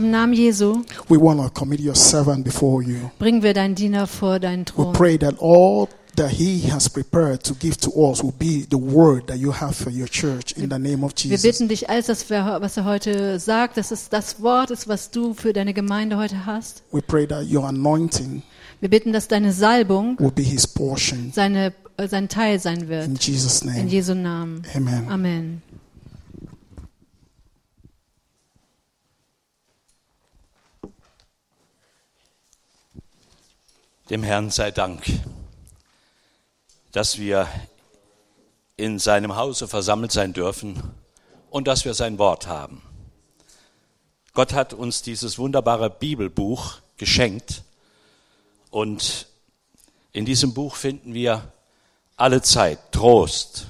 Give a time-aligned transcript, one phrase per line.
[0.00, 3.10] Im Namen Jesu we want to commit your servant before you.
[3.18, 4.92] bringen wir deinen Diener vor deinen We Thron.
[4.94, 9.26] pray that all that he has prepared to give to us will be the word
[9.26, 11.42] that you have for your church in the name of Wir Jesus.
[11.42, 15.10] bitten dich, alles, was, wir, was er heute sagt, dass es das Wort ist, was
[15.10, 16.82] du für deine Gemeinde heute hast.
[16.92, 18.42] We pray that your anointing
[18.80, 22.88] Wir bitten, dass deine Salbung will be his portion seine, äh, sein Teil sein in
[22.88, 23.22] wird.
[23.22, 23.86] Jesus' In name.
[23.90, 24.62] Jesu Namen.
[24.74, 25.08] Amen.
[25.10, 25.62] Amen.
[34.10, 35.04] Dem Herrn sei Dank,
[36.90, 37.46] dass wir
[38.76, 40.82] in seinem Hause versammelt sein dürfen
[41.48, 42.82] und dass wir sein Wort haben.
[44.32, 47.62] Gott hat uns dieses wunderbare Bibelbuch geschenkt
[48.70, 49.28] und
[50.10, 51.52] in diesem Buch finden wir
[52.16, 53.68] alle Zeit Trost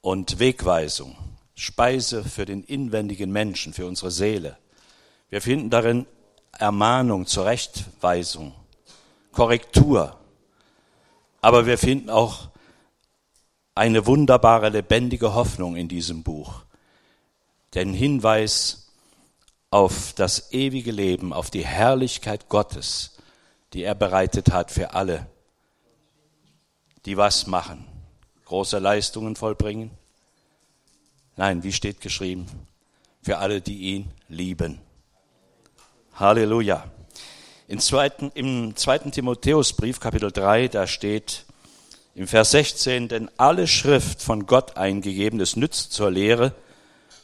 [0.00, 1.18] und Wegweisung,
[1.54, 4.56] Speise für den inwendigen Menschen, für unsere Seele.
[5.28, 6.06] Wir finden darin
[6.52, 8.54] Ermahnung, Zurechtweisung,
[9.34, 10.18] Korrektur.
[11.40, 12.48] Aber wir finden auch
[13.74, 16.62] eine wunderbare, lebendige Hoffnung in diesem Buch.
[17.74, 18.92] Den Hinweis
[19.70, 23.16] auf das ewige Leben, auf die Herrlichkeit Gottes,
[23.72, 25.26] die er bereitet hat für alle,
[27.04, 27.84] die was machen,
[28.44, 29.90] große Leistungen vollbringen.
[31.36, 32.46] Nein, wie steht geschrieben?
[33.20, 34.80] Für alle, die ihn lieben.
[36.14, 36.93] Halleluja.
[37.74, 41.44] Im zweiten, Im zweiten Timotheusbrief, Kapitel 3, da steht
[42.14, 46.54] im Vers 16, denn alle Schrift von Gott eingegeben ist nützt zur Lehre,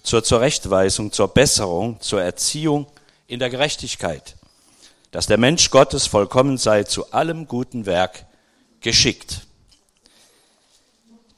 [0.03, 2.89] zur Zurechtweisung, zur Besserung, zur Erziehung
[3.29, 4.35] in der Gerechtigkeit,
[5.13, 8.27] dass der Mensch Gottes vollkommen sei, zu allem guten Werk
[8.81, 9.43] geschickt.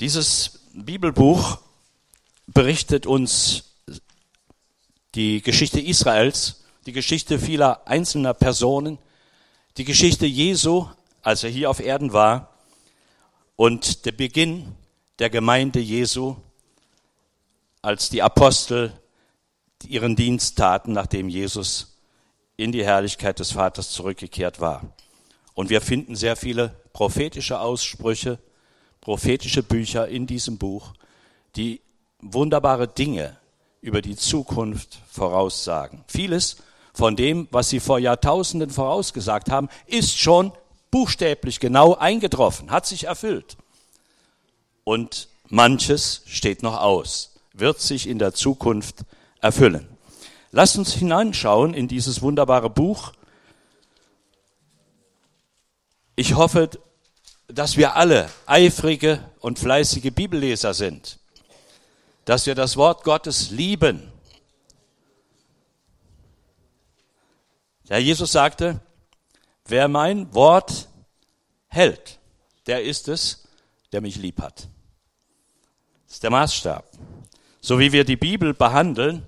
[0.00, 1.58] Dieses Bibelbuch
[2.46, 3.74] berichtet uns
[5.14, 8.98] die Geschichte Israels, die Geschichte vieler einzelner Personen,
[9.76, 10.86] die Geschichte Jesu,
[11.22, 12.48] als er hier auf Erden war,
[13.56, 14.74] und der Beginn
[15.18, 16.36] der Gemeinde Jesu,
[17.80, 18.92] als die Apostel
[19.84, 21.98] ihren Dienst taten, nachdem Jesus
[22.56, 24.92] in die Herrlichkeit des Vaters zurückgekehrt war.
[25.54, 28.38] Und wir finden sehr viele prophetische Aussprüche,
[29.00, 30.92] prophetische Bücher in diesem Buch,
[31.56, 31.80] die
[32.20, 33.36] wunderbare Dinge
[33.80, 36.04] über die Zukunft voraussagen.
[36.06, 36.56] Vieles
[36.92, 40.52] von dem, was sie vor Jahrtausenden vorausgesagt haben, ist schon
[40.90, 43.56] buchstäblich genau eingetroffen, hat sich erfüllt.
[44.84, 48.96] Und manches steht noch aus, wird sich in der Zukunft
[49.40, 49.88] erfüllen.
[50.50, 53.12] Lasst uns hineinschauen in dieses wunderbare Buch.
[56.14, 56.68] Ich hoffe,
[57.48, 61.18] dass wir alle eifrige und fleißige Bibelleser sind,
[62.26, 64.11] dass wir das Wort Gottes lieben.
[67.92, 68.80] Ja, Jesus sagte,
[69.66, 70.88] wer mein Wort
[71.66, 72.18] hält,
[72.66, 73.46] der ist es,
[73.92, 74.66] der mich lieb hat.
[76.06, 76.90] Das ist der Maßstab.
[77.60, 79.26] So wie wir die Bibel behandeln,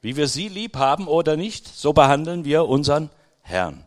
[0.00, 3.10] wie wir sie lieb haben oder nicht, so behandeln wir unseren
[3.42, 3.86] Herrn.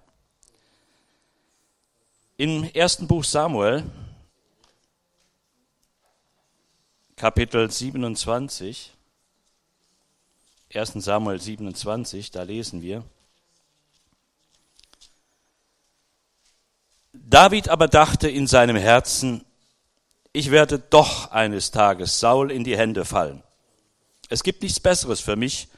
[2.38, 3.84] Im ersten Buch Samuel,
[7.18, 8.94] Kapitel 27,
[10.74, 10.94] 1.
[10.94, 13.04] Samuel 27, da lesen wir,
[17.26, 19.46] David aber dachte in seinem Herzen,
[20.34, 23.42] ich werde doch eines Tages Saul in die Hände fallen.
[24.30, 25.70] Es gibt nichts Besseres für mich,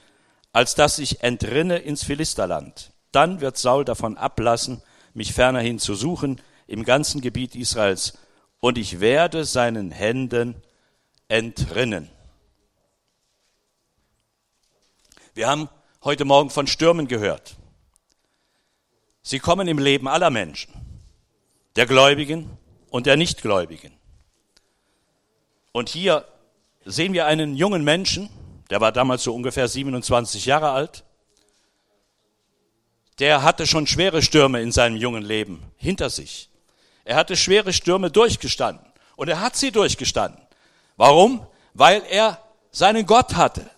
[0.53, 2.91] als dass ich entrinne ins Philisterland.
[3.11, 4.81] Dann wird Saul davon ablassen,
[5.13, 8.17] mich fernerhin zu suchen im ganzen Gebiet Israels,
[8.59, 10.55] und ich werde seinen Händen
[11.27, 12.09] entrinnen.
[15.35, 15.69] Wir haben
[16.03, 17.55] heute Morgen von Stürmen gehört.
[19.21, 20.73] Sie kommen im Leben aller Menschen,
[21.75, 22.57] der Gläubigen
[22.89, 23.91] und der Nichtgläubigen.
[25.71, 26.25] Und hier
[26.85, 28.29] sehen wir einen jungen Menschen,
[28.69, 31.03] der war damals so ungefähr 27 Jahre alt,
[33.19, 36.49] der hatte schon schwere Stürme in seinem jungen Leben hinter sich.
[37.03, 38.85] Er hatte schwere Stürme durchgestanden
[39.15, 40.41] und er hat sie durchgestanden.
[40.97, 41.45] Warum?
[41.73, 42.41] Weil er
[42.71, 43.69] seinen Gott hatte.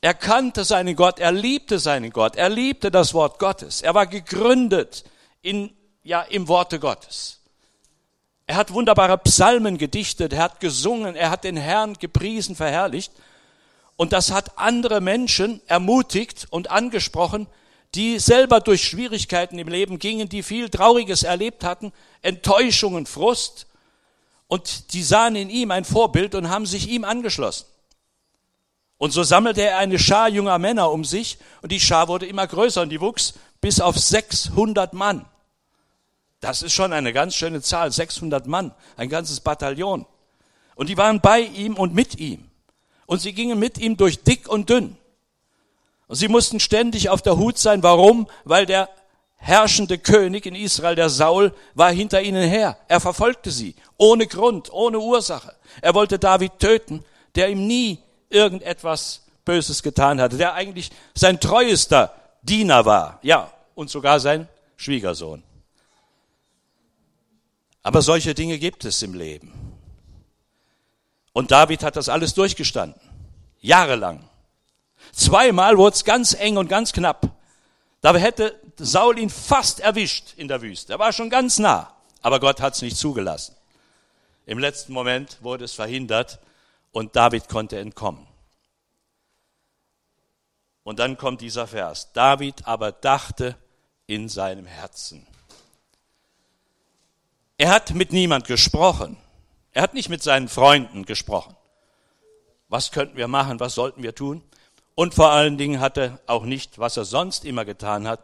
[0.00, 3.82] Er kannte seinen Gott, er liebte seinen Gott, er liebte das Wort Gottes.
[3.82, 5.04] Er war gegründet
[5.42, 5.70] in,
[6.02, 7.40] ja, im Worte Gottes.
[8.46, 13.12] Er hat wunderbare Psalmen gedichtet, er hat gesungen, er hat den Herrn gepriesen, verherrlicht.
[13.96, 17.46] Und das hat andere Menschen ermutigt und angesprochen,
[17.94, 21.92] die selber durch Schwierigkeiten im Leben gingen, die viel Trauriges erlebt hatten,
[22.22, 23.66] Enttäuschungen, Frust.
[24.48, 27.66] Und die sahen in ihm ein Vorbild und haben sich ihm angeschlossen.
[28.98, 32.46] Und so sammelte er eine Schar junger Männer um sich und die Schar wurde immer
[32.46, 35.24] größer und die wuchs bis auf 600 Mann.
[36.40, 40.06] Das ist schon eine ganz schöne Zahl, 600 Mann, ein ganzes Bataillon.
[40.74, 42.50] Und die waren bei ihm und mit ihm.
[43.06, 44.96] Und sie gingen mit ihm durch dick und dünn.
[46.06, 47.82] Und sie mussten ständig auf der Hut sein.
[47.82, 48.26] Warum?
[48.44, 48.88] Weil der
[49.36, 52.78] herrschende König in Israel, der Saul, war hinter ihnen her.
[52.88, 55.54] Er verfolgte sie, ohne Grund, ohne Ursache.
[55.82, 57.04] Er wollte David töten,
[57.34, 57.98] der ihm nie
[58.28, 65.42] irgendetwas Böses getan hatte, der eigentlich sein treuester Diener war, ja, und sogar sein Schwiegersohn.
[67.82, 69.52] Aber solche Dinge gibt es im Leben.
[71.32, 73.00] Und David hat das alles durchgestanden.
[73.60, 74.28] Jahrelang.
[75.12, 77.30] Zweimal wurde es ganz eng und ganz knapp.
[78.00, 80.94] Da hätte Saul ihn fast erwischt in der Wüste.
[80.94, 81.94] Er war schon ganz nah.
[82.22, 83.54] Aber Gott hat es nicht zugelassen.
[84.46, 86.38] Im letzten Moment wurde es verhindert
[86.92, 88.26] und David konnte entkommen.
[90.82, 92.12] Und dann kommt dieser Vers.
[92.12, 93.56] David aber dachte
[94.06, 95.26] in seinem Herzen.
[97.60, 99.18] Er hat mit niemand gesprochen.
[99.72, 101.54] Er hat nicht mit seinen Freunden gesprochen.
[102.70, 103.60] Was könnten wir machen?
[103.60, 104.42] Was sollten wir tun?
[104.94, 108.20] Und vor allen Dingen hat er auch nicht, was er sonst immer getan hat,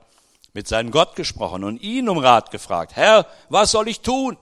[0.54, 2.96] mit seinem Gott gesprochen und ihn um Rat gefragt.
[2.96, 4.38] Herr, was soll ich tun?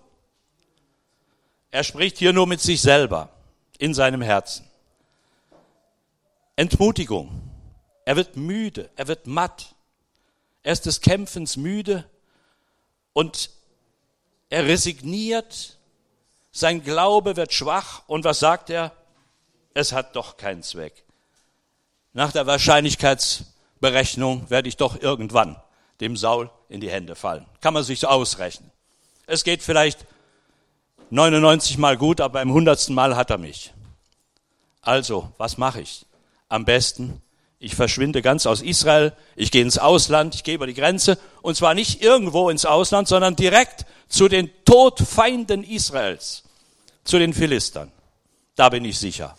[1.73, 3.31] Er spricht hier nur mit sich selber,
[3.79, 4.65] in seinem Herzen.
[6.55, 7.43] Entmutigung.
[8.05, 9.75] Er wird müde, er wird matt.
[10.63, 12.09] Er ist des Kämpfens müde
[13.13, 13.51] und
[14.55, 15.79] er resigniert,
[16.53, 18.93] sein Glaube wird schwach und was sagt er?
[19.75, 21.03] Es hat doch keinen Zweck.
[22.13, 25.61] Nach der Wahrscheinlichkeitsberechnung werde ich doch irgendwann
[26.01, 27.45] dem Saul in die Hände fallen.
[27.61, 28.71] Kann man sich so ausrechnen.
[29.27, 30.07] Es geht vielleicht
[31.11, 32.91] 99 Mal gut, aber beim 100.
[32.91, 33.75] Mal hat er mich.
[34.81, 36.07] Also, was mache ich?
[36.49, 37.21] Am besten
[37.65, 41.57] ich verschwinde ganz aus Israel, ich gehe ins Ausland, ich gehe über die Grenze und
[41.57, 46.43] zwar nicht irgendwo ins Ausland, sondern direkt zu den Todfeinden Israels,
[47.05, 47.91] zu den Philistern.
[48.55, 49.37] Da bin ich sicher.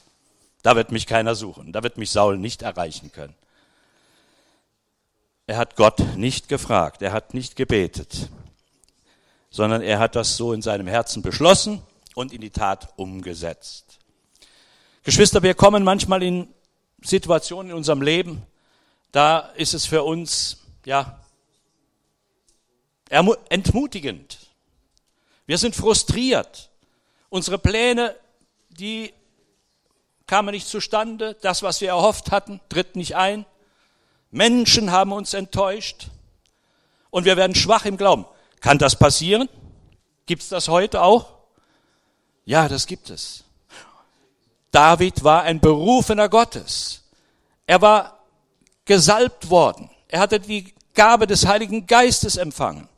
[0.63, 3.35] Da wird mich keiner suchen, da wird mich Saul nicht erreichen können.
[5.45, 8.29] Er hat Gott nicht gefragt, er hat nicht gebetet,
[9.51, 11.83] sondern er hat das so in seinem Herzen beschlossen
[12.15, 13.99] und in die Tat umgesetzt.
[15.03, 16.47] Geschwister, wir kommen manchmal in
[17.05, 18.41] Situationen in unserem Leben,
[19.11, 21.19] da ist es für uns, ja,
[23.09, 24.39] entmutigend.
[25.45, 26.69] Wir sind frustriert.
[27.29, 28.15] Unsere Pläne,
[28.69, 29.13] die
[30.27, 31.35] kamen nicht zustande.
[31.41, 33.45] Das, was wir erhofft hatten, tritt nicht ein.
[34.31, 36.07] Menschen haben uns enttäuscht.
[37.09, 38.25] Und wir werden schwach im Glauben.
[38.59, 39.47] Kann das passieren?
[40.25, 41.35] Gibt es das heute auch?
[42.43, 43.44] Ja, das gibt es.
[44.75, 47.01] David war ein Berufener Gottes.
[47.65, 48.19] Er war
[48.83, 49.89] gesalbt worden.
[50.09, 52.89] Er hatte die Gabe des Heiligen Geistes empfangen.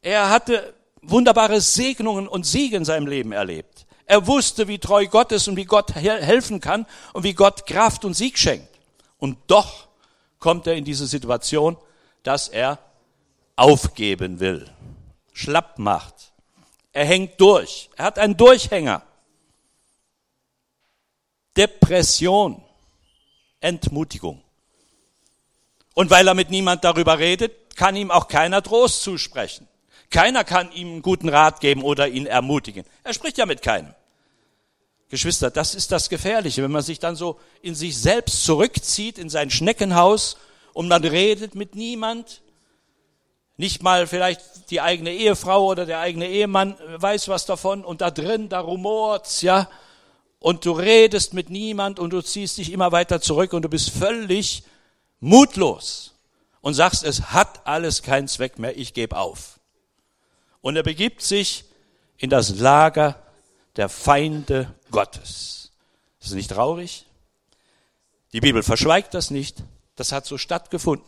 [0.00, 0.72] Er hatte
[1.02, 3.84] wunderbare Segnungen und Siege in seinem Leben erlebt.
[4.06, 8.06] Er wusste, wie treu Gott ist und wie Gott helfen kann und wie Gott Kraft
[8.06, 8.70] und Sieg schenkt.
[9.18, 9.88] Und doch
[10.38, 11.76] kommt er in diese Situation,
[12.22, 12.78] dass er
[13.56, 14.70] aufgeben will,
[15.34, 16.32] schlapp macht.
[16.94, 17.90] Er hängt durch.
[17.96, 19.02] Er hat einen Durchhänger.
[21.56, 22.62] Depression,
[23.60, 24.42] Entmutigung.
[25.94, 29.68] Und weil er mit niemand darüber redet, kann ihm auch keiner Trost zusprechen.
[30.10, 32.84] Keiner kann ihm einen guten Rat geben oder ihn ermutigen.
[33.04, 33.94] Er spricht ja mit keinem.
[35.08, 39.28] Geschwister, das ist das Gefährliche, wenn man sich dann so in sich selbst zurückzieht, in
[39.28, 40.36] sein Schneckenhaus
[40.72, 42.42] und man redet mit niemand.
[43.56, 48.10] Nicht mal vielleicht die eigene Ehefrau oder der eigene Ehemann weiß was davon und da
[48.10, 49.68] drin, da rumort's, ja
[50.40, 53.90] und du redest mit niemand und du ziehst dich immer weiter zurück und du bist
[53.90, 54.64] völlig
[55.20, 56.14] mutlos
[56.62, 59.60] und sagst, es hat alles keinen Zweck mehr, ich gebe auf.
[60.62, 61.64] Und er begibt sich
[62.16, 63.22] in das Lager
[63.76, 65.70] der Feinde Gottes.
[66.20, 67.06] Ist das nicht traurig?
[68.32, 69.62] Die Bibel verschweigt das nicht.
[69.96, 71.06] Das hat so stattgefunden.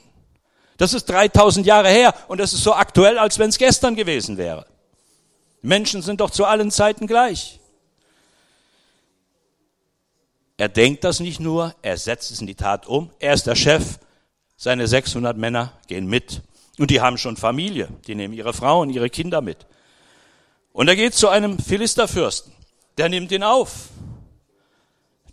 [0.76, 4.36] Das ist 3000 Jahre her und das ist so aktuell, als wenn es gestern gewesen
[4.36, 4.66] wäre.
[5.62, 7.60] Menschen sind doch zu allen Zeiten gleich.
[10.56, 13.10] Er denkt das nicht nur, er setzt es in die Tat um.
[13.18, 13.98] Er ist der Chef.
[14.56, 16.42] Seine 600 Männer gehen mit.
[16.78, 17.88] Und die haben schon Familie.
[18.06, 19.66] Die nehmen ihre Frauen, ihre Kinder mit.
[20.72, 22.52] Und er geht zu einem Philisterfürsten.
[22.96, 23.88] Der nimmt ihn auf.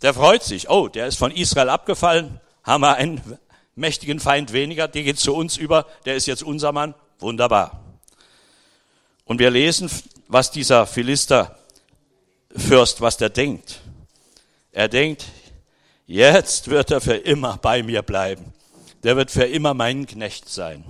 [0.02, 0.68] Der freut sich.
[0.68, 2.40] Oh, der ist von Israel abgefallen.
[2.64, 3.38] Haben wir einen
[3.74, 4.88] mächtigen Feind weniger.
[4.88, 5.86] Der geht zu uns über.
[6.04, 6.94] Der ist jetzt unser Mann.
[7.18, 7.80] Wunderbar.
[9.24, 9.90] Und wir lesen,
[10.28, 13.80] was dieser Philisterfürst, was der denkt.
[14.72, 15.26] Er denkt,
[16.12, 18.52] Jetzt wird er für immer bei mir bleiben.
[19.04, 20.82] Der wird für immer mein Knecht sein.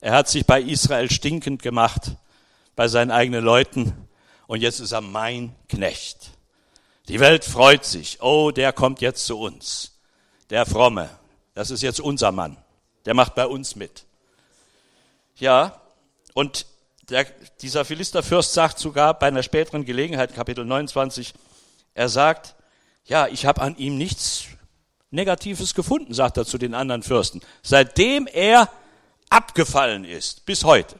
[0.00, 2.16] Er hat sich bei Israel stinkend gemacht,
[2.74, 4.08] bei seinen eigenen Leuten,
[4.48, 6.32] und jetzt ist er mein Knecht.
[7.06, 8.20] Die Welt freut sich.
[8.22, 10.00] Oh, der kommt jetzt zu uns.
[10.50, 11.08] Der Fromme.
[11.54, 12.56] Das ist jetzt unser Mann.
[13.04, 14.04] Der macht bei uns mit.
[15.36, 15.80] Ja,
[16.34, 16.66] und
[17.08, 17.24] der,
[17.62, 21.34] dieser Philisterfürst sagt sogar bei einer späteren Gelegenheit, Kapitel 29,
[21.94, 22.56] er sagt,
[23.10, 24.44] ja, ich habe an ihm nichts
[25.10, 28.70] Negatives gefunden, sagt er zu den anderen Fürsten, seitdem er
[29.28, 30.94] abgefallen ist, bis heute.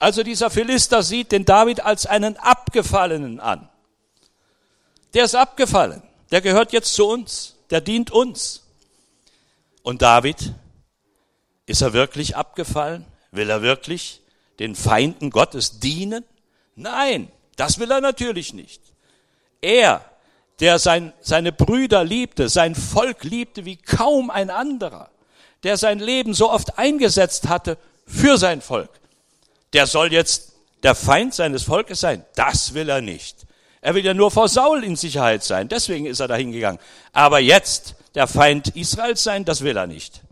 [0.00, 3.68] Also dieser Philister sieht den David als einen Abgefallenen an.
[5.14, 8.64] Der ist abgefallen, der gehört jetzt zu uns, der dient uns.
[9.84, 10.54] Und David,
[11.66, 13.06] ist er wirklich abgefallen?
[13.30, 14.22] Will er wirklich
[14.58, 16.24] den Feinden Gottes dienen?
[16.74, 18.82] Nein, das will er natürlich nicht.
[19.60, 20.04] Er
[20.60, 25.10] der sein, seine Brüder liebte, sein Volk liebte wie kaum ein anderer,
[25.62, 28.90] der sein Leben so oft eingesetzt hatte für sein Volk,
[29.72, 32.24] der soll jetzt der Feind seines Volkes sein.
[32.34, 33.46] Das will er nicht.
[33.80, 35.68] Er will ja nur vor Saul in Sicherheit sein.
[35.68, 36.78] Deswegen ist er dahin gegangen.
[37.12, 40.22] Aber jetzt der Feind Israels sein, das will er nicht.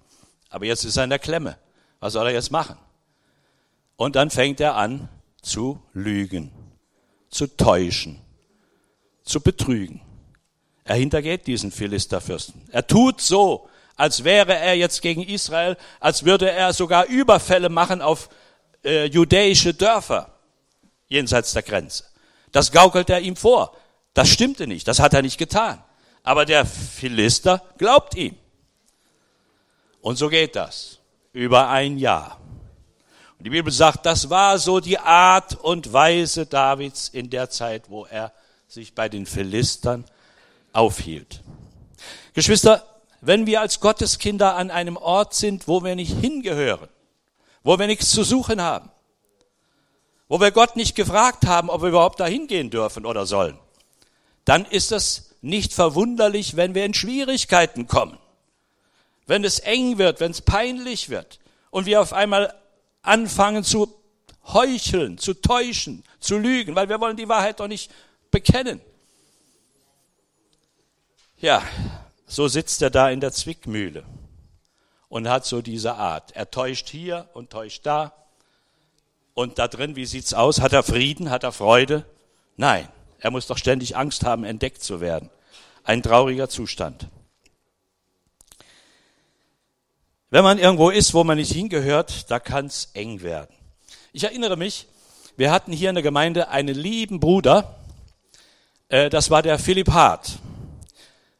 [0.51, 1.57] Aber jetzt ist er in der Klemme.
[2.01, 2.77] Was soll er jetzt machen?
[3.97, 5.09] Und dann fängt er an
[5.41, 6.51] zu lügen,
[7.31, 8.21] zu täuschen,
[9.25, 10.01] zu betrügen.
[10.85, 12.63] Er hintergeht diesen Philisterfürsten.
[12.71, 18.03] Er tut so, als wäre er jetzt gegen Israel, als würde er sogar Überfälle machen
[18.03, 18.29] auf
[18.85, 20.33] äh, judäische Dörfer
[21.09, 22.05] jenseits der Grenze.
[22.51, 23.77] Das gaukelt er ihm vor.
[24.15, 25.83] Das stimmte nicht, das hat er nicht getan.
[26.23, 28.37] Aber der Philister glaubt ihm.
[30.01, 30.99] Und so geht das
[31.33, 32.39] über ein Jahr.
[33.39, 37.89] Und die Bibel sagt, das war so die Art und Weise Davids in der Zeit,
[37.89, 38.33] wo er
[38.69, 40.05] sich bei den Philistern
[40.73, 41.43] aufhielt.
[42.35, 42.85] Geschwister,
[43.21, 46.89] wenn wir als Gotteskinder an einem Ort sind, wo wir nicht hingehören,
[47.63, 48.91] wo wir nichts zu suchen haben,
[50.29, 53.59] wo wir Gott nicht gefragt haben, ob wir überhaupt dahin gehen dürfen oder sollen,
[54.45, 58.19] dann ist es nicht verwunderlich, wenn wir in Schwierigkeiten kommen,
[59.27, 61.39] wenn es eng wird, wenn es peinlich wird
[61.71, 62.55] und wir auf einmal
[63.03, 63.95] anfangen zu
[64.45, 67.91] heucheln, zu täuschen, zu lügen, weil wir wollen die Wahrheit doch nicht
[68.31, 68.81] bekennen.
[71.43, 71.65] Ja,
[72.25, 74.05] so sitzt er da in der Zwickmühle
[75.09, 76.31] und hat so diese Art.
[76.37, 78.13] Er täuscht hier und täuscht da.
[79.35, 80.61] Und da drin, wie sieht's aus?
[80.61, 81.31] Hat er Frieden?
[81.31, 82.07] Hat er Freude?
[82.57, 82.87] Nein,
[83.19, 85.31] er muss doch ständig Angst haben, entdeckt zu werden.
[85.83, 87.09] Ein trauriger Zustand.
[90.31, 93.53] Wenn man irgendwo ist, wo man nicht hingehört, da kann's eng werden.
[94.13, 94.87] Ich erinnere mich,
[95.37, 97.81] wir hatten hier in der Gemeinde einen lieben Bruder,
[98.89, 100.39] äh, das war der Philipp Hart.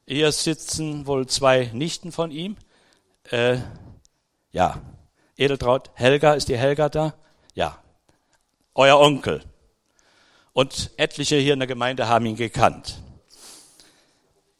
[0.07, 2.57] Hier sitzen wohl zwei Nichten von ihm.
[3.31, 3.59] Äh,
[4.51, 4.81] ja,
[5.37, 7.15] Edeltraut, Helga, ist die Helga da?
[7.55, 7.79] Ja,
[8.75, 9.43] euer Onkel.
[10.53, 13.01] Und etliche hier in der Gemeinde haben ihn gekannt.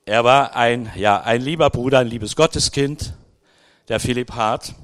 [0.05, 3.15] Er war ein, ja, ein lieber Bruder, ein liebes Gotteskind,
[3.89, 4.75] der Philipp Hart.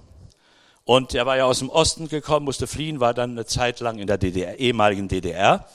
[0.85, 3.99] Und er war ja aus dem Osten gekommen, musste fliehen, war dann eine Zeit lang
[3.99, 5.69] in der DDR, ehemaligen DDR.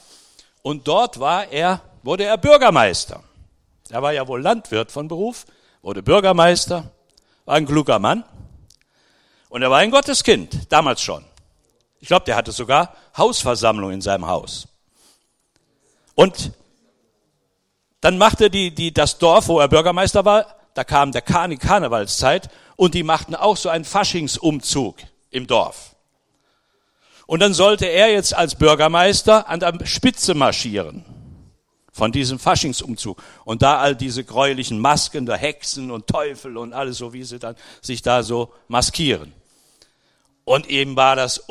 [0.62, 3.22] Und dort war er, wurde er Bürgermeister.
[3.90, 5.44] Er war ja wohl Landwirt von Beruf,
[5.82, 6.90] wurde Bürgermeister,
[7.44, 8.24] war ein kluger Mann.
[9.50, 11.24] Und er war ein Gotteskind, damals schon.
[12.00, 14.68] Ich glaube, der hatte sogar Hausversammlung in seinem Haus.
[16.14, 16.52] Und
[18.00, 22.48] dann machte die, die, das Dorf, wo er Bürgermeister war, da kam der Kani Karnevalszeit
[22.76, 24.96] und die machten auch so einen Faschingsumzug
[25.30, 25.94] im Dorf.
[27.26, 31.04] Und dann sollte er jetzt als Bürgermeister an der Spitze marschieren
[31.94, 33.22] von diesem Faschingsumzug.
[33.44, 37.38] Und da all diese gräulichen Masken der Hexen und Teufel und alles so, wie sie
[37.38, 39.32] dann sich da so maskieren.
[40.44, 41.44] Und ihm war das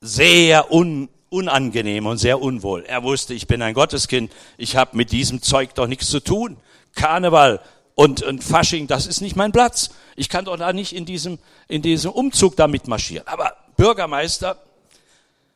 [0.00, 2.84] sehr un, unangenehm und sehr unwohl.
[2.84, 6.56] Er wusste, ich bin ein Gotteskind, ich habe mit diesem Zeug doch nichts zu tun.
[6.94, 7.60] Karneval
[7.94, 9.90] und, und Fasching, das ist nicht mein Platz.
[10.16, 13.28] Ich kann doch da nicht in diesem, in diesem Umzug da mitmarschieren.
[13.28, 14.56] Aber Bürgermeister,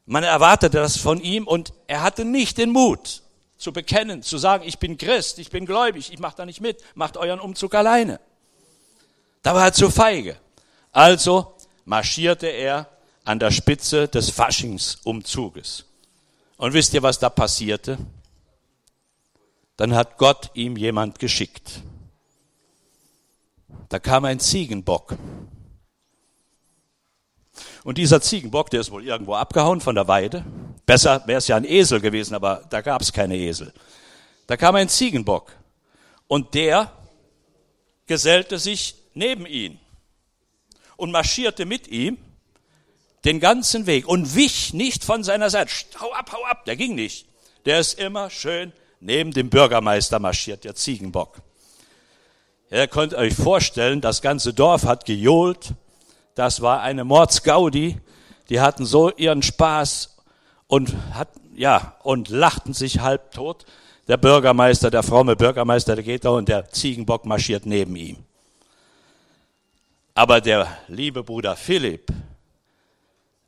[0.05, 3.23] man erwartete das von ihm und er hatte nicht den Mut,
[3.57, 6.83] zu bekennen, zu sagen, ich bin Christ, ich bin gläubig, ich mache da nicht mit,
[6.95, 8.21] macht euren Umzug alleine.
[9.43, 10.37] Da war er zu feige.
[10.93, 12.89] Also marschierte er
[13.25, 15.85] an der Spitze des Faschingsumzuges.
[16.57, 17.99] Und wisst ihr, was da passierte?
[19.77, 21.83] Dann hat Gott ihm jemand geschickt.
[23.89, 25.17] Da kam ein Ziegenbock.
[27.87, 30.45] Und dieser Ziegenbock, der ist wohl irgendwo abgehauen von der Weide.
[30.87, 33.73] Besser wäre es ja ein Esel gewesen, aber da gab es keine Esel.
[34.49, 35.53] Da kam ein Ziegenbock.
[36.27, 36.91] Und der
[38.09, 39.79] gesellte sich neben ihn
[40.97, 42.19] und marschierte mit ihm
[43.25, 45.71] den ganzen Weg und wich nicht von seiner Seite.
[46.01, 47.29] Hau ab, hau ab, der ging nicht.
[47.67, 51.37] Der ist immer schön neben dem Bürgermeister marschiert, der Ziegenbock.
[52.69, 55.75] Ihr könnt euch vorstellen, das ganze Dorf hat gejohlt.
[56.37, 57.99] Das war eine Mordsgaudi.
[58.51, 60.17] Die hatten so ihren Spaß
[60.69, 63.65] und hatten, ja, und lachten sich halb tot.
[64.07, 68.19] Der Bürgermeister, der fromme Bürgermeister, der geht da und der Ziegenbock marschiert neben ihm.
[70.15, 72.13] Aber der liebe Bruder Philipp,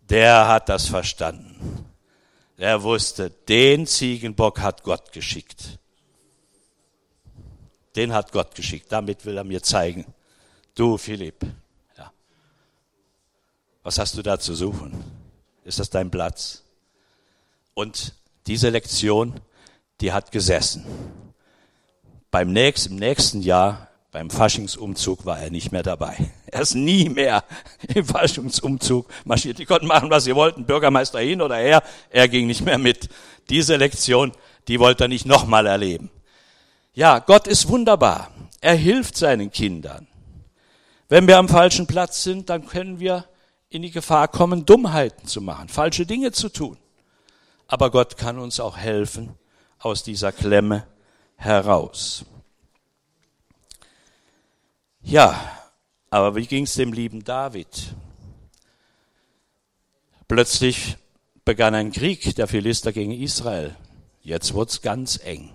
[0.01, 1.85] der hat das verstanden.
[2.57, 5.79] Der wusste, den Ziegenbock hat Gott geschickt.
[7.97, 8.91] Den hat Gott geschickt.
[8.91, 10.07] Damit will er mir zeigen.
[10.75, 11.45] Du, Philipp.
[13.89, 15.03] Was hast du da zu suchen?
[15.65, 16.63] Ist das dein Platz?
[17.73, 18.13] Und
[18.47, 19.41] diese Lektion,
[20.03, 20.85] die hat gesessen.
[22.31, 26.19] Beim nächsten, im nächsten Jahr, beim Faschingsumzug, war er nicht mehr dabei.
[26.51, 27.45] Er ist nie mehr
[27.95, 29.59] im Faschingsumzug marschiert.
[29.59, 31.83] Die konnten machen, was sie wollten, Bürgermeister hin oder her.
[32.11, 33.09] Er ging nicht mehr mit.
[33.49, 34.33] Diese Lektion,
[34.69, 36.11] die wollte er nicht nochmal erleben.
[36.93, 38.31] Ja, Gott ist wunderbar.
[38.61, 40.07] Er hilft seinen Kindern.
[41.09, 43.25] Wenn wir am falschen Platz sind, dann können wir
[43.71, 46.79] in die Gefahr kommen, Dummheiten zu machen, falsche Dinge zu tun.
[47.67, 49.35] Aber Gott kann uns auch helfen,
[49.79, 50.87] aus dieser Klemme
[51.37, 52.25] heraus.
[55.03, 55.41] Ja,
[56.11, 57.95] aber wie ging es dem lieben David?
[60.27, 60.97] Plötzlich
[61.45, 63.75] begann ein Krieg der Philister gegen Israel.
[64.23, 65.51] Jetzt wurde es ganz eng.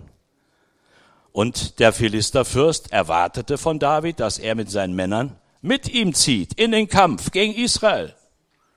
[1.32, 6.72] Und der Philisterfürst erwartete von David, dass er mit seinen Männern mit ihm zieht in
[6.72, 8.14] den Kampf gegen Israel.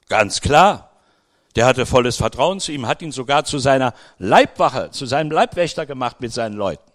[0.07, 0.89] Ganz klar.
[1.57, 5.85] Der hatte volles Vertrauen zu ihm, hat ihn sogar zu seiner Leibwache, zu seinem Leibwächter
[5.85, 6.89] gemacht mit seinen Leuten.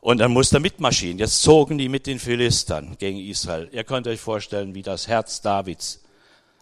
[0.00, 1.18] Und dann musste er mitmarschieren.
[1.18, 3.68] Jetzt zogen die mit den Philistern gegen Israel.
[3.70, 6.02] Ihr könnt euch vorstellen, wie das Herz Davids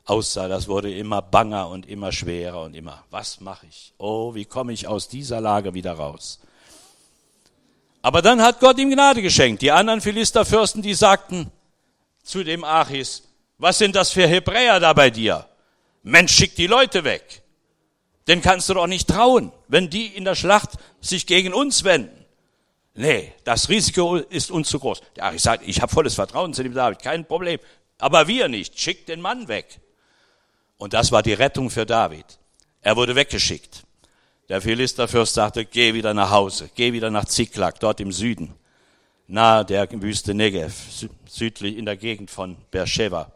[0.05, 0.49] aussah.
[0.49, 3.95] Das wurde immer banger und immer schwerer und immer, was mache ich?
[3.97, 6.38] Oh, wie komme ich aus dieser Lage wieder raus?
[8.03, 9.62] Aber dann hat Gott ihm Gnade geschenkt.
[9.62, 11.51] Die anderen Philisterfürsten, die sagten
[12.22, 15.46] zu dem Achis, was sind das für Hebräer da bei dir?
[16.02, 17.42] Mensch, schick die Leute weg.
[18.28, 22.24] Den kannst du doch nicht trauen, wenn die in der Schlacht sich gegen uns wenden.
[22.94, 25.00] Nee, das Risiko ist uns zu groß.
[25.16, 27.58] Ja, ich sage, ich habe volles Vertrauen zu dem David, kein Problem.
[27.98, 28.78] Aber wir nicht.
[28.78, 29.80] Schick den Mann weg.
[30.76, 32.26] Und das war die Rettung für David.
[32.80, 33.85] Er wurde weggeschickt.
[34.48, 38.54] Der Philisterfürst sagte, geh wieder nach Hause, geh wieder nach Ziklag, dort im Süden,
[39.33, 43.33] nahe der Wüste Negev, südlich in der Gegend von Beersheba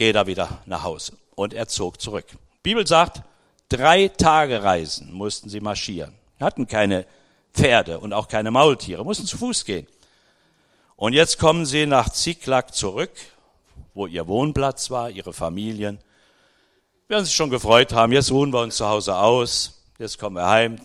[0.00, 1.12] geh da wieder nach Hause.
[1.34, 2.24] Und er zog zurück.
[2.30, 3.22] Die Bibel sagt,
[3.68, 6.14] drei Tage Reisen mussten sie marschieren.
[6.40, 7.04] Hatten keine
[7.52, 9.86] Pferde und auch keine Maultiere, mussten zu Fuß gehen.
[10.96, 13.12] Und jetzt kommen sie nach Ziklag zurück,
[13.92, 15.98] wo ihr Wohnplatz war, ihre Familien.
[17.06, 20.46] Werden sich schon gefreut haben, jetzt ruhen wir uns zu Hause aus, jetzt kommen wir
[20.46, 20.80] heim.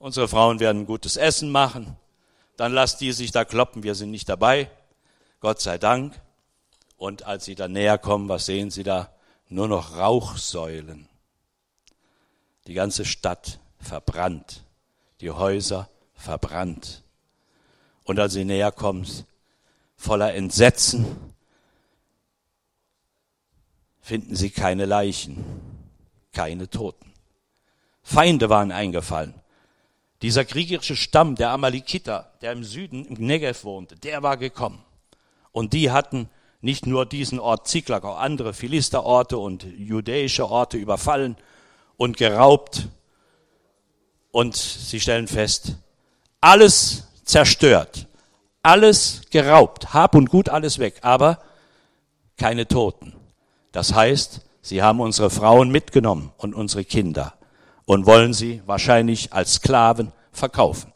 [0.00, 1.96] Unsere Frauen werden gutes Essen machen.
[2.60, 4.70] Dann lasst die sich da kloppen, wir sind nicht dabei.
[5.40, 6.20] Gott sei Dank.
[6.98, 9.14] Und als sie dann näher kommen, was sehen sie da?
[9.48, 11.08] Nur noch Rauchsäulen.
[12.66, 14.62] Die ganze Stadt verbrannt.
[15.22, 17.02] Die Häuser verbrannt.
[18.04, 19.06] Und als sie näher kommen,
[19.96, 21.06] voller Entsetzen,
[24.02, 25.46] finden sie keine Leichen,
[26.34, 27.10] keine Toten.
[28.02, 29.39] Feinde waren eingefallen.
[30.22, 34.84] Dieser kriegerische Stamm der Amalekiter, der im Süden im Negev wohnte, der war gekommen.
[35.52, 36.28] Und die hatten
[36.60, 41.36] nicht nur diesen Ort Ziklag, auch andere Philisterorte und judäische Orte überfallen
[41.96, 42.88] und geraubt.
[44.30, 45.76] Und sie stellen fest,
[46.40, 48.06] alles zerstört,
[48.62, 51.40] alles geraubt, Hab und Gut alles weg, aber
[52.36, 53.14] keine Toten.
[53.72, 57.34] Das heißt, sie haben unsere Frauen mitgenommen und unsere Kinder
[57.90, 60.92] und wollen sie wahrscheinlich als Sklaven verkaufen.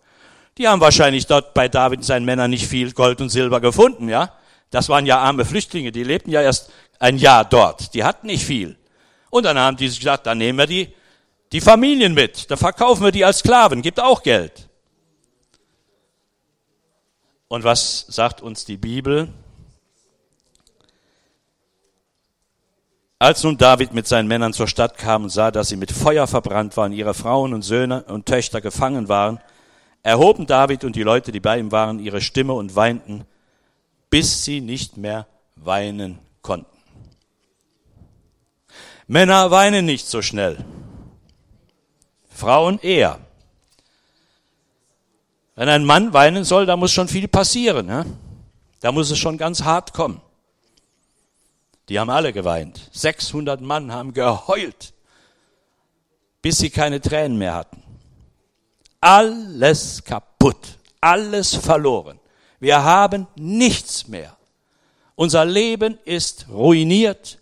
[0.59, 4.09] Die haben wahrscheinlich dort bei David und seinen Männern nicht viel Gold und Silber gefunden,
[4.09, 4.33] ja?
[4.71, 7.95] Das waren ja arme Flüchtlinge, die lebten ja erst ein Jahr dort.
[7.95, 8.77] Die hatten nicht viel.
[9.31, 10.95] Und dann haben die sich gesagt, dann nehmen wir die,
[11.51, 14.69] die Familien mit, dann verkaufen wir die als Sklaven, gibt auch Geld.
[17.49, 19.33] Und was sagt uns die Bibel?
[23.19, 26.27] Als nun David mit seinen Männern zur Stadt kam und sah, dass sie mit Feuer
[26.27, 29.41] verbrannt waren, ihre Frauen und Söhne und Töchter gefangen waren,
[30.03, 33.25] erhoben David und die Leute, die bei ihm waren, ihre Stimme und weinten
[34.15, 36.79] bis sie nicht mehr weinen konnten.
[39.09, 40.65] Männer weinen nicht so schnell.
[42.31, 43.19] Frauen eher.
[45.57, 47.87] Wenn ein Mann weinen soll, da muss schon viel passieren.
[47.87, 48.07] Ne?
[48.83, 50.21] Da muss es schon ganz hart kommen.
[51.89, 52.89] Die haben alle geweint.
[52.93, 54.95] 600 Mann haben geheult,
[56.41, 57.83] bis sie keine Tränen mehr hatten.
[59.01, 62.19] Alles kaputt, alles verloren.
[62.59, 64.37] Wir haben nichts mehr.
[65.15, 67.39] Unser Leben ist ruiniert,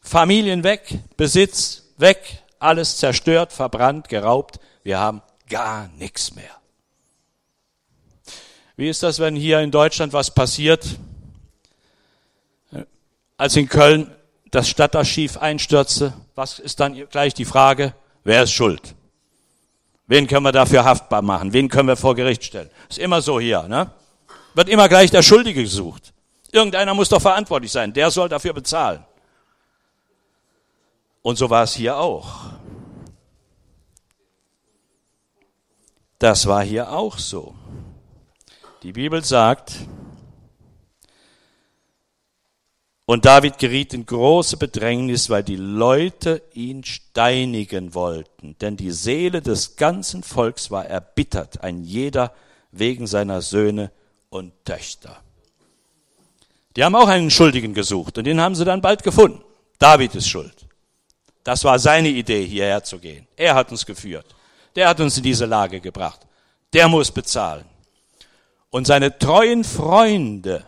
[0.00, 4.60] Familien weg, Besitz weg, alles zerstört, verbrannt, geraubt.
[4.82, 6.60] Wir haben gar nichts mehr.
[8.76, 10.86] Wie ist das, wenn hier in Deutschland was passiert?
[13.40, 14.14] Als in Köln
[14.50, 18.94] das Stadtarchiv einstürzte, was ist dann gleich die Frage, wer ist schuld?
[20.06, 21.54] Wen können wir dafür haftbar machen?
[21.54, 22.68] Wen können wir vor Gericht stellen?
[22.90, 23.92] Ist immer so hier, ne?
[24.52, 26.12] Wird immer gleich der Schuldige gesucht.
[26.52, 27.94] Irgendeiner muss doch verantwortlich sein.
[27.94, 29.02] Der soll dafür bezahlen.
[31.22, 32.40] Und so war es hier auch.
[36.18, 37.54] Das war hier auch so.
[38.82, 39.76] Die Bibel sagt,
[43.10, 49.42] und David geriet in große Bedrängnis, weil die Leute ihn steinigen wollten, denn die Seele
[49.42, 52.32] des ganzen Volks war erbittert, ein jeder
[52.70, 53.90] wegen seiner Söhne
[54.28, 55.16] und Töchter.
[56.76, 59.42] Die haben auch einen Schuldigen gesucht und den haben sie dann bald gefunden.
[59.80, 60.68] David ist schuld.
[61.42, 63.26] Das war seine Idee, hierher zu gehen.
[63.34, 64.36] Er hat uns geführt.
[64.76, 66.20] Der hat uns in diese Lage gebracht.
[66.72, 67.64] Der muss bezahlen.
[68.70, 70.64] Und seine treuen Freunde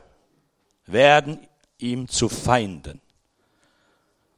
[0.87, 1.39] werden
[1.83, 3.01] ihm zu Feinden.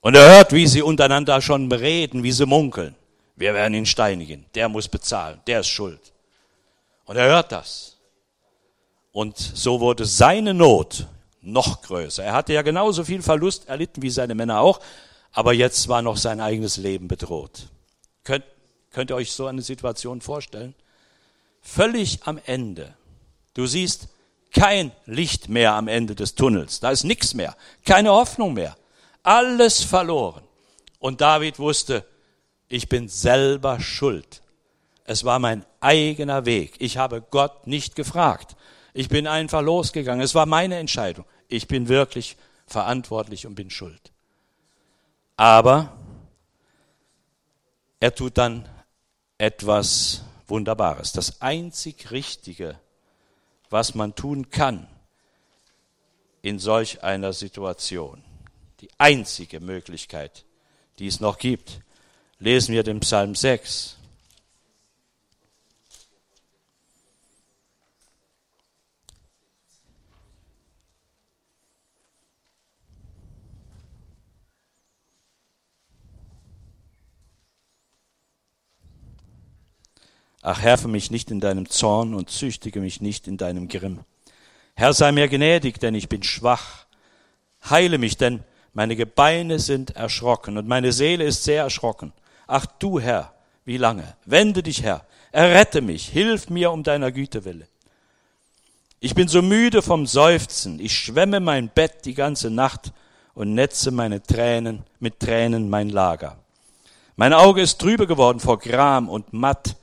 [0.00, 2.94] Und er hört, wie sie untereinander schon reden, wie sie munkeln.
[3.37, 4.44] Wir werden ihn steinigen.
[4.54, 5.40] Der muss bezahlen.
[5.46, 6.12] Der ist schuld.
[7.04, 7.96] Und er hört das.
[9.12, 11.07] Und so wurde seine Not
[11.40, 12.24] noch größer.
[12.24, 14.80] Er hatte ja genauso viel Verlust erlitten wie seine Männer auch,
[15.33, 17.68] aber jetzt war noch sein eigenes Leben bedroht.
[18.24, 18.44] Könnt,
[18.90, 20.74] könnt ihr euch so eine Situation vorstellen?
[21.61, 22.94] Völlig am Ende.
[23.52, 24.09] Du siehst
[24.54, 26.80] kein Licht mehr am Ende des Tunnels.
[26.80, 27.56] Da ist nichts mehr.
[27.84, 28.76] Keine Hoffnung mehr.
[29.22, 30.44] Alles verloren.
[30.98, 32.06] Und David wusste,
[32.68, 34.42] ich bin selber schuld.
[35.04, 36.76] Es war mein eigener Weg.
[36.78, 38.56] Ich habe Gott nicht gefragt.
[38.94, 40.22] Ich bin einfach losgegangen.
[40.24, 42.36] Es war meine Entscheidung ich bin wirklich
[42.66, 44.12] verantwortlich und bin schuld.
[45.36, 45.96] Aber
[48.00, 48.68] er tut dann
[49.38, 51.12] etwas Wunderbares.
[51.12, 52.78] Das einzig Richtige,
[53.74, 54.87] was man tun kann
[56.42, 58.22] in solch einer Situation,
[58.80, 60.44] die einzige Möglichkeit,
[61.00, 61.80] die es noch gibt,
[62.38, 63.96] lesen wir den Psalm 6.
[80.46, 84.00] Ach, herfe mich nicht in deinem Zorn und züchtige mich nicht in deinem Grimm.
[84.74, 86.85] Herr, sei mir gnädig, denn ich bin schwach.
[87.70, 92.12] Heile mich, denn meine Gebeine sind erschrocken und meine Seele ist sehr erschrocken.
[92.46, 93.33] Ach du Herr,
[93.64, 94.16] wie lange?
[94.26, 97.66] Wende dich, Herr, errette mich, hilf mir um deiner Güte willen.
[99.00, 102.92] Ich bin so müde vom Seufzen, ich schwemme mein Bett die ganze Nacht
[103.33, 106.37] und netze meine Tränen mit Tränen mein Lager.
[107.16, 109.76] Mein Auge ist trübe geworden vor Gram und matt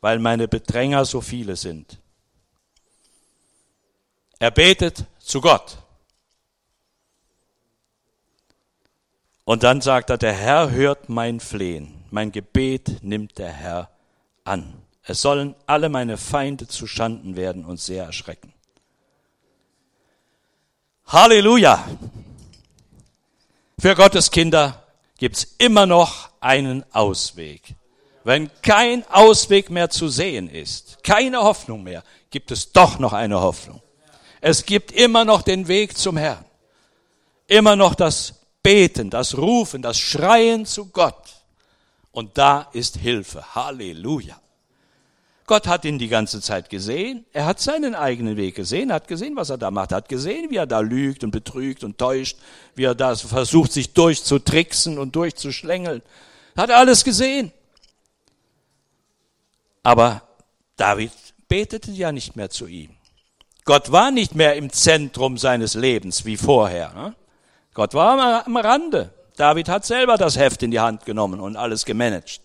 [0.00, 1.98] weil meine Bedränger so viele sind.
[4.38, 5.78] Er betet zu Gott.
[9.44, 13.90] Und dann sagt er, der Herr hört mein Flehen, mein Gebet nimmt der Herr
[14.44, 14.74] an.
[15.02, 18.52] Es sollen alle meine Feinde zu Schanden werden und sehr erschrecken.
[21.06, 21.82] Halleluja!
[23.80, 24.82] Für Gottes Kinder
[25.16, 27.74] gibt's immer noch einen Ausweg.
[28.28, 33.40] Wenn kein Ausweg mehr zu sehen ist, keine Hoffnung mehr, gibt es doch noch eine
[33.40, 33.80] Hoffnung.
[34.42, 36.44] Es gibt immer noch den Weg zum Herrn.
[37.46, 41.22] Immer noch das Beten, das Rufen, das Schreien zu Gott.
[42.10, 43.54] Und da ist Hilfe.
[43.54, 44.38] Halleluja.
[45.46, 47.24] Gott hat ihn die ganze Zeit gesehen.
[47.32, 50.56] Er hat seinen eigenen Weg gesehen, hat gesehen, was er da macht, hat gesehen, wie
[50.56, 52.36] er da lügt und betrügt und täuscht,
[52.74, 56.02] wie er da versucht, sich durchzutricksen und durchzuschlängeln.
[56.54, 57.52] Hat alles gesehen.
[59.82, 60.22] Aber
[60.76, 61.12] David
[61.48, 62.90] betete ja nicht mehr zu ihm.
[63.64, 66.92] Gott war nicht mehr im Zentrum seines Lebens wie vorher.
[66.94, 67.14] Ne?
[67.74, 69.12] Gott war am Rande.
[69.36, 72.40] David hat selber das Heft in die Hand genommen und alles gemanagt.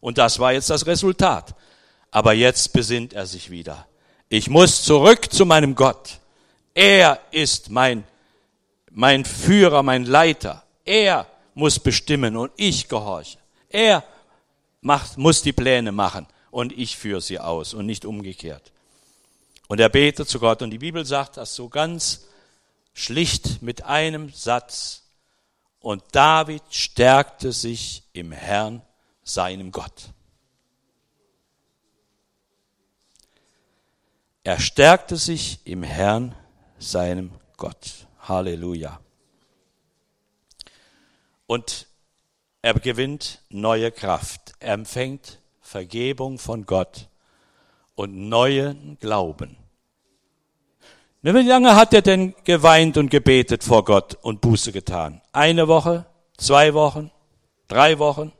[0.00, 1.54] Und das war jetzt das Resultat.
[2.10, 3.86] Aber jetzt besinnt er sich wieder.
[4.28, 6.18] Ich muss zurück zu meinem Gott.
[6.74, 8.04] Er ist mein,
[8.90, 10.64] mein Führer, mein Leiter.
[10.84, 13.38] Er muss bestimmen und ich gehorche.
[13.68, 14.02] Er
[14.80, 16.26] macht, muss die Pläne machen
[16.56, 18.72] und ich führe sie aus und nicht umgekehrt.
[19.68, 20.62] Und er betet zu Gott.
[20.62, 22.28] Und die Bibel sagt das so ganz
[22.94, 25.02] schlicht mit einem Satz.
[25.80, 28.80] Und David stärkte sich im Herrn,
[29.22, 30.14] seinem Gott.
[34.42, 36.34] Er stärkte sich im Herrn,
[36.78, 38.06] seinem Gott.
[38.20, 38.98] Halleluja.
[41.46, 41.86] Und
[42.62, 44.54] er gewinnt neue Kraft.
[44.58, 47.08] Er empfängt Vergebung von Gott
[47.96, 49.56] und neuen Glauben.
[51.22, 55.20] Wie lange hat er denn geweint und gebetet vor Gott und Buße getan?
[55.32, 56.06] Eine Woche?
[56.36, 57.10] Zwei Wochen?
[57.66, 58.30] Drei Wochen?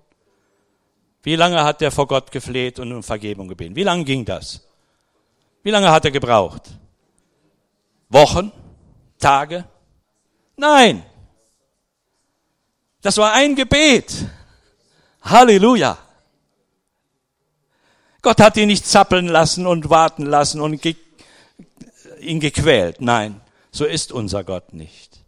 [1.24, 3.74] Wie lange hat er vor Gott gefleht und um Vergebung gebeten?
[3.74, 4.64] Wie lange ging das?
[5.64, 6.62] Wie lange hat er gebraucht?
[8.08, 8.52] Wochen?
[9.18, 9.64] Tage?
[10.56, 11.04] Nein.
[13.02, 14.26] Das war ein Gebet.
[15.22, 16.05] Halleluja.
[18.26, 20.96] Gott hat ihn nicht zappeln lassen und warten lassen und ge
[22.18, 23.00] ihn gequält.
[23.00, 25.20] Nein, so ist unser Gott nicht.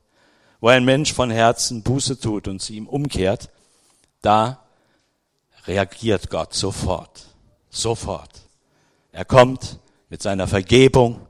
[0.61, 3.50] Wo ein Mensch von Herzen Buße tut und zu ihm umkehrt,
[4.20, 4.64] da
[5.68, 7.26] reagiert Gott sofort.
[7.70, 8.32] Sofort.
[9.12, 11.20] Er kommt mit seiner Vergebung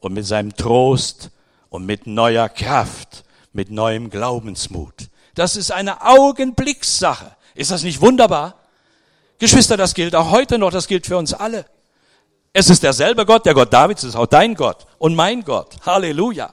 [0.00, 1.30] und mit seinem Trost
[1.70, 5.08] und mit neuer Kraft, mit neuem Glaubensmut.
[5.34, 7.34] Das ist eine Augenblickssache.
[7.54, 8.57] Ist das nicht wunderbar?
[9.38, 11.64] Geschwister, das gilt auch heute noch, das gilt für uns alle.
[12.52, 15.76] Es ist derselbe Gott, der Gott Davids ist auch dein Gott und mein Gott.
[15.86, 16.52] Halleluja.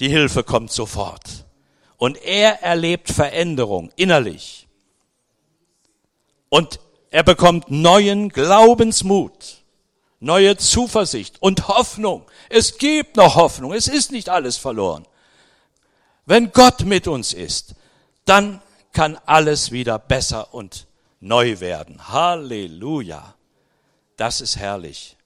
[0.00, 1.22] Die Hilfe kommt sofort.
[1.96, 4.66] Und er erlebt Veränderung innerlich.
[6.48, 6.80] Und
[7.10, 9.62] er bekommt neuen Glaubensmut,
[10.20, 12.26] neue Zuversicht und Hoffnung.
[12.50, 13.72] Es gibt noch Hoffnung.
[13.72, 15.06] Es ist nicht alles verloren.
[16.26, 17.74] Wenn Gott mit uns ist,
[18.24, 18.60] dann
[18.94, 20.86] kann alles wieder besser und
[21.20, 22.08] neu werden.
[22.08, 23.34] Halleluja.
[24.16, 25.16] Das ist herrlich.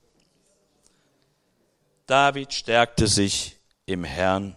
[2.06, 4.56] David stärkte sich im Herrn,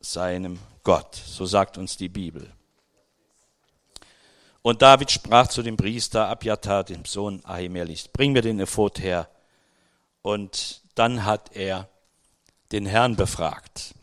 [0.00, 1.14] seinem Gott.
[1.14, 2.50] So sagt uns die Bibel.
[4.62, 9.28] Und David sprach zu dem Priester Abjatar, dem Sohn Ahimelechs, bring mir den Ephod her.
[10.22, 11.88] Und dann hat er
[12.72, 13.94] den Herrn befragt.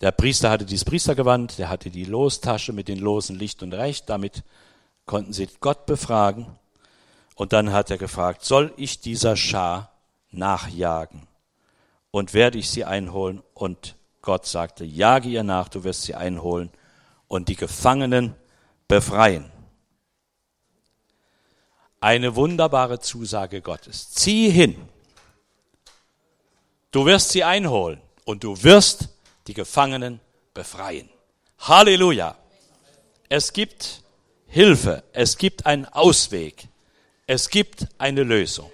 [0.00, 4.10] Der Priester hatte dieses Priestergewand, der hatte die Lostasche mit den Losen Licht und Recht,
[4.10, 4.42] damit
[5.06, 6.46] konnten sie Gott befragen.
[7.34, 9.92] Und dann hat er gefragt, soll ich dieser Schar
[10.30, 11.26] nachjagen?
[12.10, 13.42] Und werde ich sie einholen?
[13.54, 16.70] Und Gott sagte, jage ihr nach, du wirst sie einholen
[17.28, 18.34] und die Gefangenen
[18.88, 19.50] befreien.
[22.00, 24.10] Eine wunderbare Zusage Gottes.
[24.10, 24.76] Zieh hin.
[26.90, 29.15] Du wirst sie einholen und du wirst
[29.46, 30.20] die Gefangenen
[30.54, 31.08] befreien.
[31.58, 32.36] Halleluja.
[33.28, 34.02] Es gibt
[34.46, 36.68] Hilfe, es gibt einen Ausweg,
[37.26, 38.70] es gibt eine Lösung.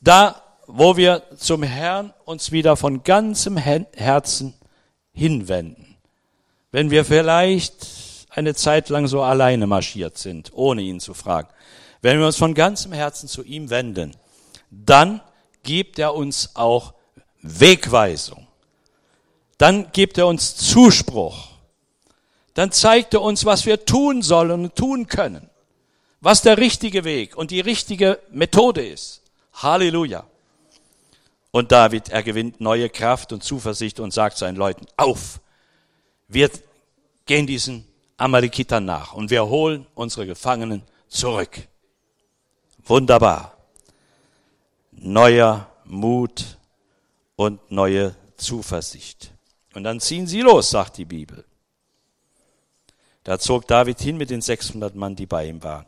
[0.00, 4.54] Da, wo wir zum Herrn uns wieder von ganzem Herzen
[5.12, 5.96] hinwenden,
[6.72, 7.86] wenn wir vielleicht
[8.30, 11.48] eine Zeit lang so alleine marschiert sind, ohne ihn zu fragen.
[12.00, 14.16] Wenn wir uns von ganzem Herzen zu ihm wenden,
[14.70, 15.20] dann
[15.62, 16.94] gibt er uns auch
[17.40, 18.43] Wegweisung.
[19.58, 21.48] Dann gibt er uns Zuspruch.
[22.54, 25.50] Dann zeigt er uns, was wir tun sollen und tun können.
[26.20, 29.22] Was der richtige Weg und die richtige Methode ist.
[29.54, 30.24] Halleluja.
[31.50, 35.40] Und David, er gewinnt neue Kraft und Zuversicht und sagt seinen Leuten, auf,
[36.26, 36.50] wir
[37.26, 37.86] gehen diesen
[38.16, 41.68] Amalekitern nach und wir holen unsere Gefangenen zurück.
[42.84, 43.56] Wunderbar.
[44.92, 46.58] Neuer Mut
[47.36, 49.33] und neue Zuversicht.
[49.74, 51.44] Und dann ziehen sie los, sagt die Bibel.
[53.24, 55.86] Da zog David hin mit den 600 Mann, die bei ihm waren.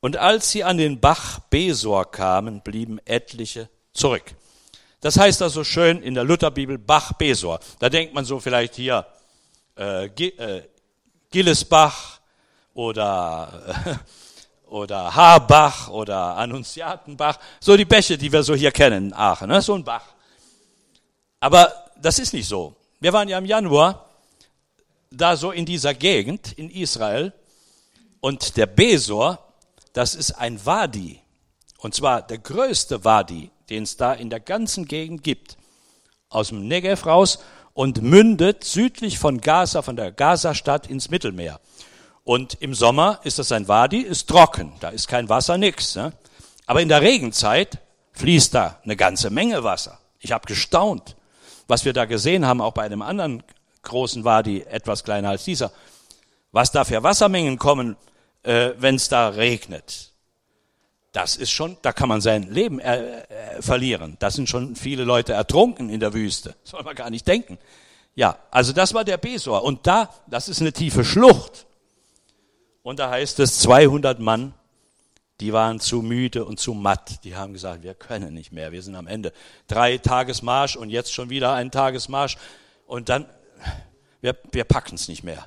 [0.00, 4.34] Und als sie an den Bach Besor kamen, blieben etliche zurück.
[5.00, 7.60] Das heißt also schön in der Lutherbibel Bach Besor.
[7.78, 9.06] Da denkt man so vielleicht hier
[9.78, 10.62] äh, äh
[11.30, 12.20] Gillesbach
[12.74, 13.64] oder,
[14.66, 19.60] oder Haarbach oder Annunziatenbach, so die Bäche, die wir so hier kennen in Aachen, ne?
[19.60, 20.04] so ein Bach.
[21.40, 22.76] Aber das ist nicht so.
[23.00, 24.10] Wir waren ja im Januar
[25.10, 27.32] da so in dieser Gegend in Israel
[28.20, 29.38] und der Besor,
[29.92, 31.20] das ist ein Wadi.
[31.78, 35.56] Und zwar der größte Wadi, den es da in der ganzen Gegend gibt.
[36.28, 37.38] Aus dem Negev raus
[37.72, 41.60] und mündet südlich von Gaza, von der Gazastadt ins Mittelmeer.
[42.22, 45.94] Und im Sommer ist das ein Wadi, ist trocken, da ist kein Wasser, nix.
[45.94, 46.12] Ne?
[46.66, 47.78] Aber in der Regenzeit
[48.12, 49.98] fließt da eine ganze Menge Wasser.
[50.18, 51.16] Ich habe gestaunt,
[51.68, 53.42] was wir da gesehen haben, auch bei einem anderen
[53.82, 55.72] großen Wadi, etwas kleiner als dieser,
[56.52, 57.96] was da für Wassermengen kommen,
[58.42, 60.12] äh, wenn es da regnet.
[61.12, 64.16] das ist schon, da kann man sein Leben äh, äh, verlieren.
[64.18, 66.56] Da sind schon viele Leute ertrunken in der Wüste.
[66.64, 67.58] Soll man gar nicht denken.
[68.16, 69.62] Ja, also das war der Besor.
[69.62, 71.66] Und da, das ist eine tiefe Schlucht.
[72.82, 74.54] Und da heißt es, 200 Mann,
[75.40, 77.24] die waren zu müde und zu matt.
[77.24, 79.32] Die haben gesagt, wir können nicht mehr, wir sind am Ende.
[79.66, 82.36] Drei Tagesmarsch und jetzt schon wieder ein Tagesmarsch.
[82.86, 83.26] Und dann,
[84.20, 85.46] wir, wir packen es nicht mehr.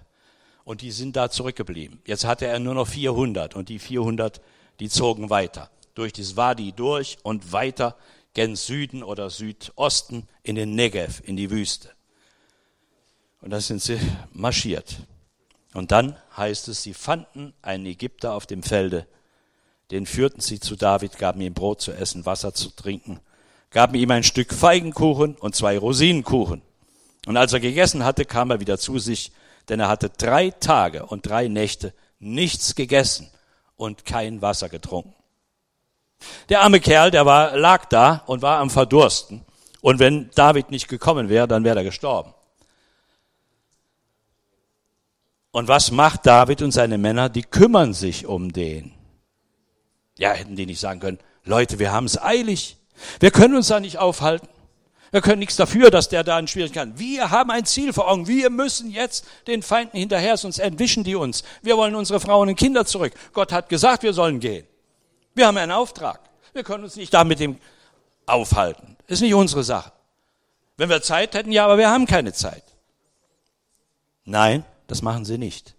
[0.63, 2.01] Und die sind da zurückgeblieben.
[2.05, 4.41] Jetzt hatte er nur noch 400 und die 400
[4.79, 5.69] die zogen weiter.
[5.95, 7.95] Durch das Wadi durch und weiter
[8.33, 11.89] gen Süden oder Südosten in den Negev, in die Wüste.
[13.41, 13.99] Und da sind sie
[14.31, 14.97] marschiert.
[15.73, 19.07] Und dann heißt es, sie fanden einen Ägypter auf dem Felde,
[19.91, 23.19] den führten sie zu David, gaben ihm Brot zu essen, Wasser zu trinken,
[23.71, 26.61] gaben ihm ein Stück Feigenkuchen und zwei Rosinenkuchen.
[27.25, 29.31] Und als er gegessen hatte, kam er wieder zu sich,
[29.69, 33.29] denn er hatte drei Tage und drei Nächte nichts gegessen
[33.75, 35.13] und kein Wasser getrunken.
[36.49, 39.45] Der arme Kerl, der war, lag da und war am Verdursten.
[39.81, 42.33] Und wenn David nicht gekommen wäre, dann wäre er gestorben.
[45.51, 47.29] Und was macht David und seine Männer?
[47.29, 48.96] Die kümmern sich um den.
[50.17, 52.77] Ja, hätten die nicht sagen können, Leute, wir haben es eilig.
[53.19, 54.47] Wir können uns da nicht aufhalten.
[55.11, 56.99] Wir können nichts dafür, dass der da in Schwierigkeiten.
[56.99, 58.27] Wir haben ein Ziel vor Augen.
[58.27, 61.43] Wir müssen jetzt den Feinden hinterher, sonst entwischen die uns.
[61.61, 63.13] Wir wollen unsere Frauen und Kinder zurück.
[63.31, 64.65] Gott hat gesagt, wir sollen gehen.
[65.33, 66.19] Wir haben einen Auftrag.
[66.53, 67.57] Wir können uns nicht da mit dem
[68.25, 68.97] aufhalten.
[69.07, 69.93] Ist nicht unsere Sache.
[70.75, 72.63] Wenn wir Zeit hätten, ja, aber wir haben keine Zeit.
[74.25, 75.75] Nein, das machen sie nicht.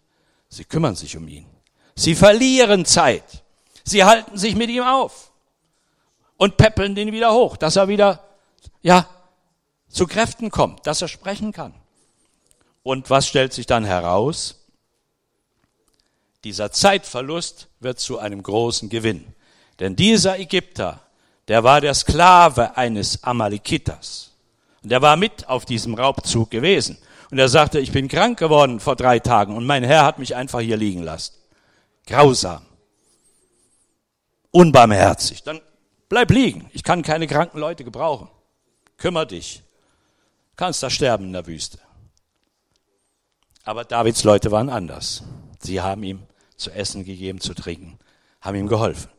[0.49, 1.47] Sie kümmern sich um ihn.
[1.95, 3.43] Sie verlieren Zeit.
[3.89, 5.33] Sie halten sich mit ihm auf
[6.37, 8.23] und peppeln den wieder hoch, dass er wieder,
[8.83, 9.09] ja,
[9.89, 11.75] zu Kräften kommt, dass er sprechen kann.
[12.83, 14.67] Und was stellt sich dann heraus?
[16.45, 19.25] Dieser Zeitverlust wird zu einem großen Gewinn.
[19.81, 21.01] Denn dieser Ägypter,
[21.49, 24.33] der war der Sklave eines Amalekitas.
[24.83, 26.99] Und der war mit auf diesem Raubzug gewesen.
[27.31, 30.37] Und er sagte, ich bin krank geworden vor drei Tagen und mein Herr hat mich
[30.37, 31.35] einfach hier liegen lassen.
[32.07, 32.68] Grausam.
[34.51, 35.43] Unbarmherzig.
[35.43, 35.61] Dann
[36.09, 36.71] bleib liegen.
[36.73, 38.29] Ich kann keine kranken Leute gebrauchen.
[38.97, 39.63] Kümmer dich
[40.59, 41.79] kannst da sterben in der Wüste.
[43.65, 45.23] Aber Davids Leute waren anders.
[45.61, 46.23] Sie haben ihm
[46.57, 47.99] zu essen gegeben, zu trinken,
[48.43, 49.11] haben ihm geholfen.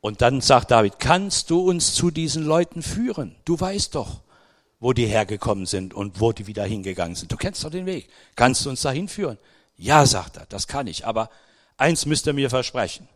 [0.00, 3.36] Und dann sagt David, kannst du uns zu diesen Leuten führen?
[3.44, 4.20] Du weißt doch,
[4.78, 7.30] wo die hergekommen sind und wo die wieder hingegangen sind.
[7.30, 8.08] Du kennst doch den Weg.
[8.34, 9.36] Kannst du uns dahin führen?
[9.76, 11.06] Ja, sagt er, das kann ich.
[11.06, 11.28] Aber
[11.76, 13.08] eins müsst ihr mir versprechen.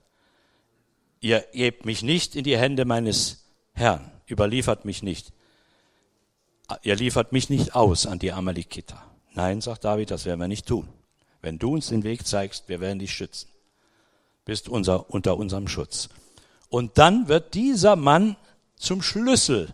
[1.24, 5.32] Ihr gebt mich nicht in die Hände meines Herrn, überliefert mich nicht
[6.82, 9.02] ihr liefert mich nicht aus an die Amalekiter.
[9.34, 10.88] Nein, sagt David, das werden wir nicht tun.
[11.42, 13.48] Wenn du uns den Weg zeigst, wir werden dich schützen.
[14.44, 16.08] Bist unser, unter unserem Schutz.
[16.68, 18.36] Und dann wird dieser Mann
[18.76, 19.68] zum Schlüssel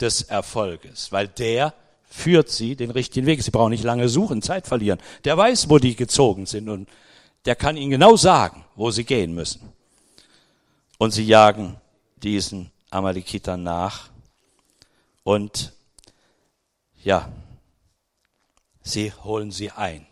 [0.00, 1.74] des Erfolges, weil der
[2.08, 3.42] führt sie den richtigen Weg.
[3.42, 5.00] Sie brauchen nicht lange suchen, Zeit verlieren.
[5.24, 6.88] Der weiß, wo die gezogen sind und
[7.44, 9.72] der kann ihnen genau sagen, wo sie gehen müssen.
[10.98, 11.76] Und sie jagen
[12.16, 14.10] diesen Amalekitern nach
[15.22, 15.72] und
[17.02, 17.30] ja,
[18.82, 20.06] sie holen sie ein.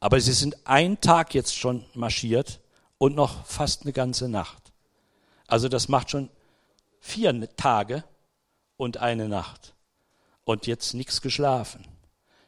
[0.00, 2.60] Aber sie sind einen Tag jetzt schon marschiert
[2.98, 4.72] und noch fast eine ganze Nacht.
[5.46, 6.30] Also das macht schon
[7.00, 8.04] vier Tage
[8.76, 9.74] und eine Nacht.
[10.44, 11.86] Und jetzt nichts geschlafen.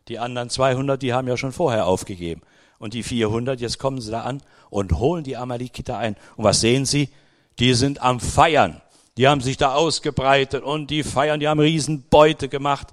[0.08, 2.42] Die anderen 200, die haben ja schon vorher aufgegeben.
[2.78, 6.16] Und die 400, jetzt kommen sie da an und holen die Amalekiter ein.
[6.36, 7.08] Und was sehen sie?
[7.58, 8.80] Die sind am Feiern.
[9.16, 12.88] Die haben sich da ausgebreitet und die feiern, die haben Riesenbeute gemacht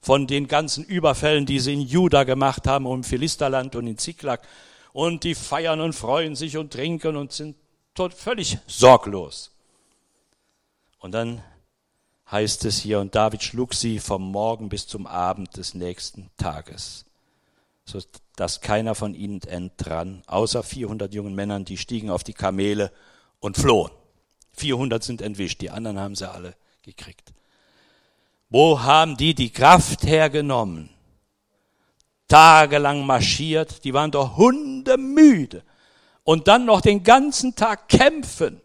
[0.00, 4.40] von den ganzen Überfällen, die sie in Juda gemacht haben, um Philisterland und in Ziklag.
[4.92, 7.56] Und die feiern und freuen sich und trinken und sind
[8.14, 9.52] völlig sorglos.
[10.98, 11.42] Und dann
[12.30, 17.04] heißt es hier, und David schlug sie vom Morgen bis zum Abend des nächsten Tages,
[17.84, 18.00] so
[18.34, 22.90] dass keiner von ihnen entrann, außer 400 jungen Männern, die stiegen auf die Kamele
[23.40, 23.90] und flohen.
[24.56, 27.32] 400 sind entwischt, die anderen haben sie alle gekriegt.
[28.48, 30.90] Wo haben die die Kraft hergenommen?
[32.28, 35.62] Tagelang marschiert, die waren doch hundemüde.
[36.24, 38.60] Und dann noch den ganzen Tag kämpfen.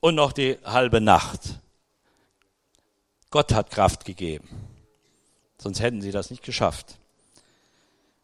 [0.00, 1.60] Und noch die halbe Nacht.
[3.30, 4.48] Gott hat Kraft gegeben.
[5.58, 6.98] Sonst hätten sie das nicht geschafft.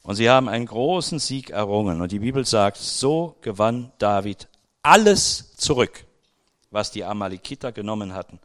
[0.03, 2.01] Und sie haben einen großen Sieg errungen.
[2.01, 4.49] Und die Bibel sagt, so gewann David
[4.85, 6.05] alles zurück,
[6.70, 8.39] was die Amalekiter genommen hatten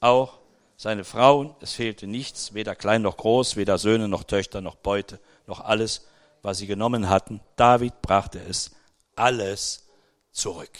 [0.00, 0.38] auch
[0.76, 5.18] seine Frauen, es fehlte nichts, weder klein noch groß, weder Söhne noch Töchter noch Beute,
[5.46, 6.06] noch alles,
[6.42, 7.40] was sie genommen hatten.
[7.56, 8.70] David brachte es
[9.16, 9.88] alles
[10.30, 10.70] zurück.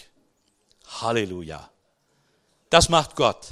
[1.01, 1.69] Halleluja.
[2.69, 3.49] Das macht Gott.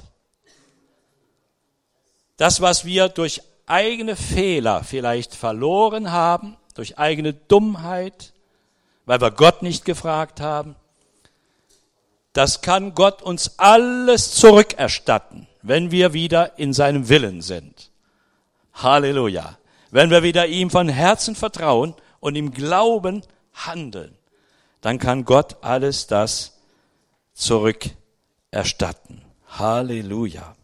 [2.37, 8.31] Das, was wir durch eigene Fehler vielleicht verloren haben, durch eigene Dummheit,
[9.05, 10.75] weil wir Gott nicht gefragt haben,
[12.37, 17.89] das kann Gott uns alles zurückerstatten, wenn wir wieder in seinem Willen sind.
[18.75, 19.57] Halleluja.
[19.89, 23.23] Wenn wir wieder ihm von Herzen vertrauen und im Glauben
[23.53, 24.15] handeln,
[24.81, 26.59] dann kann Gott alles das
[27.33, 29.23] zurückerstatten.
[29.47, 30.55] Halleluja.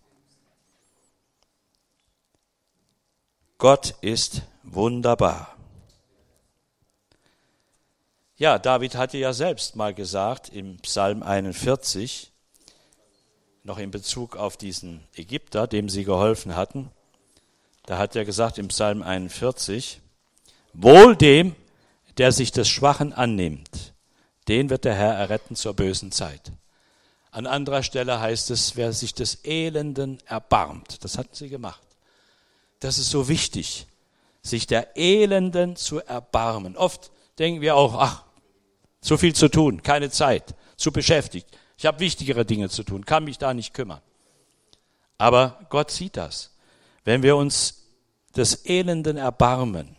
[3.57, 5.52] Gott ist wunderbar.
[8.43, 12.33] Ja, David hatte ja selbst mal gesagt im Psalm 41,
[13.63, 16.91] noch in Bezug auf diesen Ägypter, dem sie geholfen hatten,
[17.85, 20.01] da hat er gesagt im Psalm 41,
[20.73, 21.55] Wohl dem,
[22.17, 23.93] der sich des Schwachen annimmt,
[24.49, 26.51] den wird der Herr erretten zur bösen Zeit.
[27.31, 31.01] An anderer Stelle heißt es, wer sich des Elenden erbarmt.
[31.05, 31.81] Das hatten sie gemacht.
[32.81, 33.87] Das ist so wichtig,
[34.41, 36.75] sich der Elenden zu erbarmen.
[36.75, 38.25] Oft denken wir auch, ach,
[39.03, 41.47] zu viel zu tun, keine Zeit, zu beschäftigt.
[41.77, 44.01] Ich habe wichtigere Dinge zu tun, kann mich da nicht kümmern.
[45.17, 46.55] Aber Gott sieht das.
[47.03, 47.83] Wenn wir uns
[48.35, 49.95] des Elenden erbarmen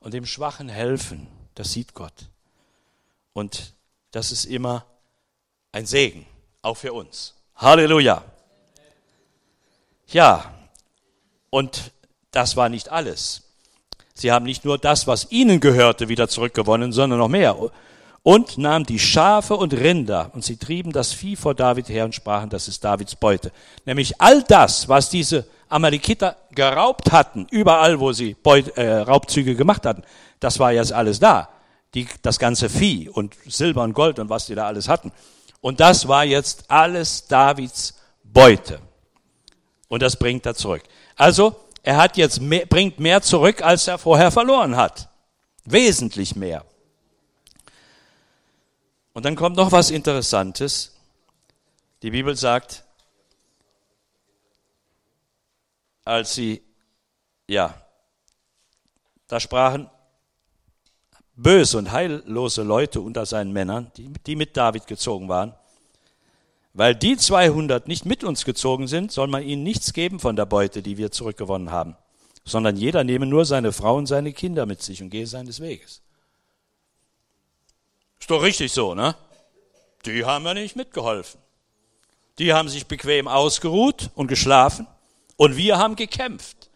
[0.00, 2.28] und dem Schwachen helfen, das sieht Gott.
[3.32, 3.74] Und
[4.10, 4.84] das ist immer
[5.72, 6.26] ein Segen,
[6.62, 7.34] auch für uns.
[7.56, 8.24] Halleluja.
[10.08, 10.52] Ja,
[11.50, 11.92] und
[12.32, 13.43] das war nicht alles.
[14.16, 17.56] Sie haben nicht nur das, was ihnen gehörte, wieder zurückgewonnen, sondern noch mehr.
[18.22, 22.14] Und nahmen die Schafe und Rinder und sie trieben das Vieh vor David her und
[22.14, 23.50] sprachen, das ist Davids Beute.
[23.84, 29.84] Nämlich all das, was diese Amalekiter geraubt hatten, überall, wo sie Beut, äh, Raubzüge gemacht
[29.84, 30.04] hatten,
[30.40, 31.48] das war jetzt alles da.
[31.94, 35.12] Die, das ganze Vieh und Silber und Gold und was die da alles hatten.
[35.60, 38.78] Und das war jetzt alles Davids Beute.
[39.88, 40.82] Und das bringt er zurück.
[41.16, 45.10] Also, er hat jetzt mehr, bringt mehr zurück, als er vorher verloren hat.
[45.66, 46.64] Wesentlich mehr.
[49.12, 50.96] Und dann kommt noch was Interessantes.
[52.00, 52.84] Die Bibel sagt,
[56.04, 56.62] als sie,
[57.46, 57.74] ja,
[59.28, 59.90] da sprachen
[61.36, 65.54] böse und heillose Leute unter seinen Männern, die, die mit David gezogen waren,
[66.74, 70.44] weil die 200 nicht mit uns gezogen sind, soll man ihnen nichts geben von der
[70.44, 71.96] Beute, die wir zurückgewonnen haben,
[72.44, 76.02] sondern jeder nehme nur seine Frau und seine Kinder mit sich und gehe seines Weges.
[78.18, 79.14] Ist doch richtig so, ne?
[80.04, 81.40] Die haben ja nicht mitgeholfen.
[82.38, 84.88] Die haben sich bequem ausgeruht und geschlafen
[85.36, 86.70] und wir haben gekämpft.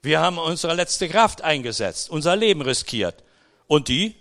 [0.00, 3.22] Wir haben unsere letzte Kraft eingesetzt, unser Leben riskiert.
[3.66, 4.14] Und die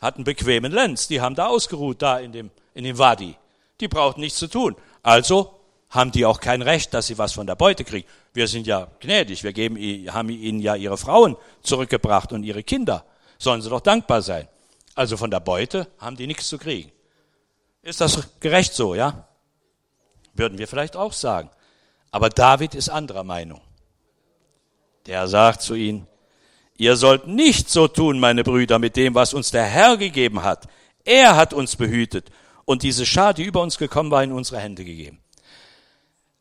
[0.00, 3.36] hatten bequemen Lenz, die haben da ausgeruht, da in dem, in dem Wadi
[3.82, 4.76] die brauchten nichts zu tun.
[5.02, 5.58] Also
[5.90, 8.08] haben die auch kein Recht, dass sie was von der Beute kriegen.
[8.32, 9.76] Wir sind ja gnädig, wir geben,
[10.10, 13.04] haben ihnen ja ihre Frauen zurückgebracht und ihre Kinder.
[13.38, 14.48] Sollen sie doch dankbar sein.
[14.94, 16.90] Also von der Beute haben die nichts zu kriegen.
[17.82, 19.28] Ist das gerecht so, ja?
[20.34, 21.50] Würden wir vielleicht auch sagen.
[22.10, 23.60] Aber David ist anderer Meinung.
[25.06, 26.06] Der sagt zu ihnen,
[26.78, 30.68] ihr sollt nicht so tun, meine Brüder, mit dem, was uns der Herr gegeben hat.
[31.04, 32.30] Er hat uns behütet
[32.64, 35.20] und diese Schar, die über uns gekommen war, in unsere Hände gegeben.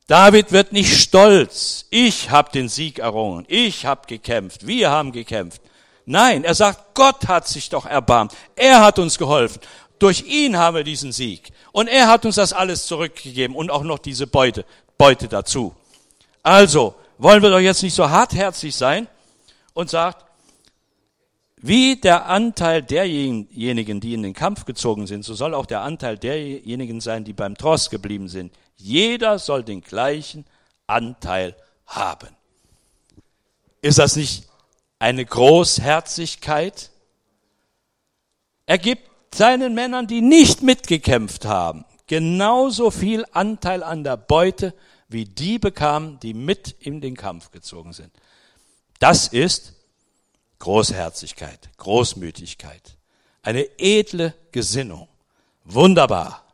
[0.07, 1.85] David wird nicht stolz.
[1.89, 3.45] Ich habe den Sieg errungen.
[3.47, 4.67] Ich habe gekämpft.
[4.67, 5.61] Wir haben gekämpft.
[6.05, 8.33] Nein, er sagt, Gott hat sich doch erbarmt.
[8.55, 9.61] Er hat uns geholfen.
[9.99, 11.53] Durch ihn haben wir diesen Sieg.
[11.71, 14.65] Und er hat uns das alles zurückgegeben und auch noch diese Beute,
[14.97, 15.73] Beute dazu.
[16.43, 19.07] Also, wollen wir doch jetzt nicht so hartherzig sein
[19.73, 20.25] und sagt,
[21.61, 26.17] wie der Anteil derjenigen, die in den Kampf gezogen sind, so soll auch der Anteil
[26.17, 28.51] derjenigen sein, die beim Tross geblieben sind.
[28.77, 30.45] Jeder soll den gleichen
[30.87, 31.55] Anteil
[31.85, 32.29] haben.
[33.81, 34.47] Ist das nicht
[34.97, 36.89] eine Großherzigkeit?
[38.65, 44.73] Er gibt seinen Männern, die nicht mitgekämpft haben, genauso viel Anteil an der Beute,
[45.09, 48.11] wie die bekamen, die mit in den Kampf gezogen sind.
[48.99, 49.73] Das ist
[50.61, 52.95] Großherzigkeit, Großmütigkeit,
[53.41, 55.07] eine edle Gesinnung.
[55.65, 56.45] Wunderbar.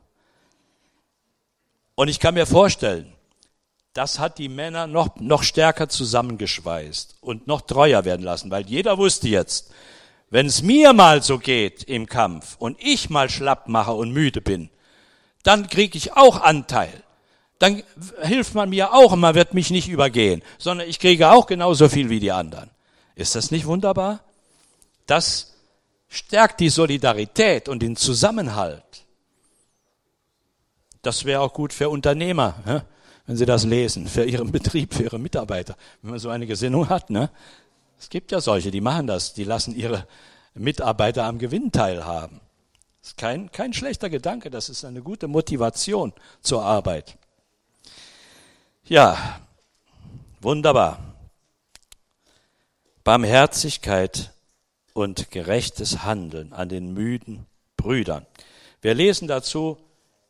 [1.96, 3.12] Und ich kann mir vorstellen,
[3.92, 8.98] das hat die Männer noch, noch stärker zusammengeschweißt und noch treuer werden lassen, weil jeder
[8.98, 9.72] wusste jetzt,
[10.30, 14.40] wenn es mir mal so geht im Kampf und ich mal schlapp mache und müde
[14.40, 14.70] bin,
[15.44, 17.04] dann kriege ich auch Anteil.
[17.60, 17.84] Dann
[18.22, 21.90] hilft man mir auch und man wird mich nicht übergehen, sondern ich kriege auch genauso
[21.90, 22.70] viel wie die anderen.
[23.18, 24.20] Ist das nicht wunderbar?
[25.08, 25.56] Das
[26.08, 28.84] stärkt die Solidarität und den Zusammenhalt.
[31.02, 32.86] Das wäre auch gut für Unternehmer,
[33.26, 36.90] wenn sie das lesen, für ihren Betrieb, für ihre Mitarbeiter, wenn man so eine Gesinnung
[36.90, 37.10] hat.
[37.10, 37.32] Ne?
[38.00, 40.08] Es gibt ja solche, die machen das, die lassen ihre
[40.54, 42.40] Mitarbeiter am Gewinn teilhaben.
[43.02, 47.18] Das ist kein, kein schlechter Gedanke, das ist eine gute Motivation zur Arbeit.
[48.86, 49.40] Ja,
[50.40, 51.07] wunderbar.
[53.08, 54.34] Barmherzigkeit
[54.92, 57.46] und gerechtes Handeln an den müden
[57.78, 58.26] Brüdern.
[58.82, 59.78] Wir lesen dazu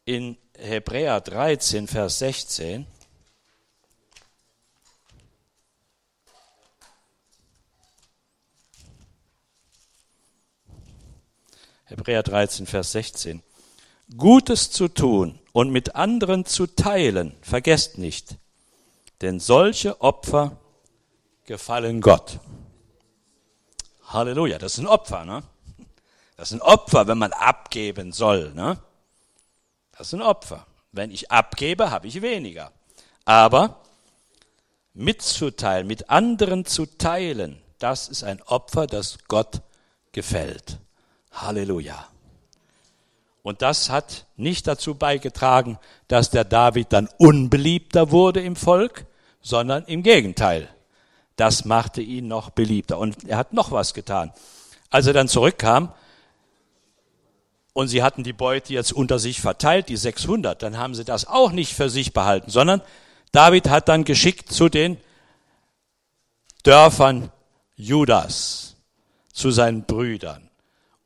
[0.05, 2.85] in Hebräer 13, Vers 16.
[11.85, 13.41] Hebräer 13, Vers 16.
[14.17, 18.35] Gutes zu tun und mit anderen zu teilen, vergesst nicht,
[19.21, 20.59] denn solche Opfer
[21.47, 22.39] gefallen Gott.
[24.07, 25.43] Halleluja, das ist ein Opfer, ne?
[26.37, 28.77] Das ist ein Opfer, wenn man abgeben soll, ne?
[29.97, 30.65] Das ist ein Opfer.
[30.91, 32.71] Wenn ich abgebe, habe ich weniger.
[33.25, 33.81] Aber
[34.93, 39.61] mitzuteilen, mit anderen zu teilen, das ist ein Opfer, das Gott
[40.11, 40.79] gefällt.
[41.31, 42.07] Halleluja.
[43.43, 49.05] Und das hat nicht dazu beigetragen, dass der David dann unbeliebter wurde im Volk,
[49.41, 50.69] sondern im Gegenteil.
[51.37, 52.97] Das machte ihn noch beliebter.
[52.97, 54.33] Und er hat noch was getan.
[54.89, 55.93] Als er dann zurückkam
[57.73, 61.27] und sie hatten die Beute jetzt unter sich verteilt, die 600, dann haben sie das
[61.27, 62.81] auch nicht für sich behalten, sondern
[63.31, 64.97] David hat dann geschickt zu den
[66.63, 67.31] Dörfern
[67.75, 68.75] Judas,
[69.31, 70.46] zu seinen Brüdern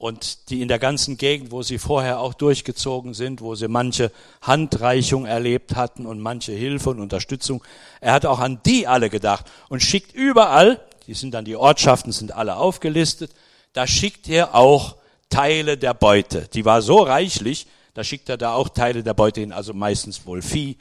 [0.02, 4.12] und die in der ganzen Gegend, wo sie vorher auch durchgezogen sind, wo sie manche
[4.42, 7.64] Handreichung erlebt hatten und manche Hilfe und Unterstützung,
[8.00, 12.12] er hat auch an die alle gedacht und schickt überall, die sind dann die Ortschaften,
[12.12, 13.32] sind alle aufgelistet,
[13.74, 14.96] da schickt er auch
[15.30, 16.48] Teile der Beute.
[16.48, 20.26] Die war so reichlich, da schickt er da auch Teile der Beute hin, also meistens
[20.26, 20.78] wohl Vieh.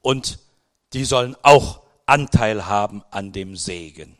[0.00, 0.38] Und
[0.94, 4.16] die sollen auch Anteil haben an dem Segen.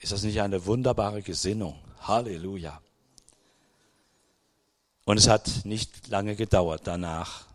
[0.00, 1.76] Ist das nicht eine wunderbare Gesinnung?
[2.00, 2.80] Halleluja.
[5.04, 7.46] Und es hat nicht lange gedauert danach.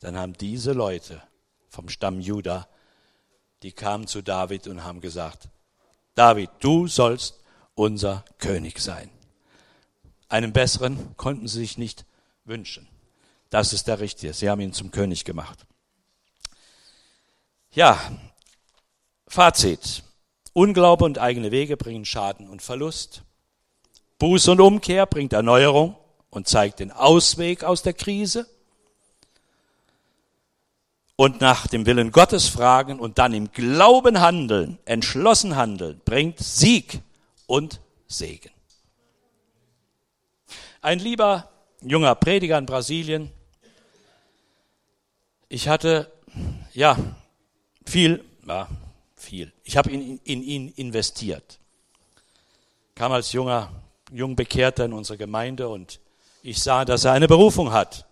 [0.00, 1.22] Dann haben diese Leute
[1.68, 2.68] vom Stamm Juda,
[3.62, 5.48] die kamen zu David und haben gesagt,
[6.14, 7.40] David, du sollst
[7.74, 9.10] unser König sein.
[10.28, 12.04] Einen besseren konnten sie sich nicht
[12.44, 12.88] wünschen.
[13.50, 14.32] Das ist der Richtige.
[14.34, 15.66] Sie haben ihn zum König gemacht.
[17.72, 17.98] Ja,
[19.26, 20.02] Fazit.
[20.52, 23.22] Unglaube und eigene Wege bringen Schaden und Verlust.
[24.18, 25.96] Buß und Umkehr bringt Erneuerung
[26.30, 28.46] und zeigt den Ausweg aus der Krise
[31.16, 37.00] und nach dem Willen Gottes fragen und dann im Glauben handeln, entschlossen handeln, bringt Sieg
[37.46, 38.52] und Segen.
[40.80, 41.50] Ein lieber
[41.82, 43.32] junger Prediger in Brasilien,
[45.48, 46.12] ich hatte,
[46.72, 46.96] ja,
[47.84, 48.68] viel, ja,
[49.16, 49.52] viel.
[49.64, 51.58] Ich habe in, in ihn investiert.
[52.94, 53.72] Kam als junger,
[54.12, 56.00] jung Bekehrter in unsere Gemeinde und
[56.48, 58.06] ich sah, dass er eine Berufung hat.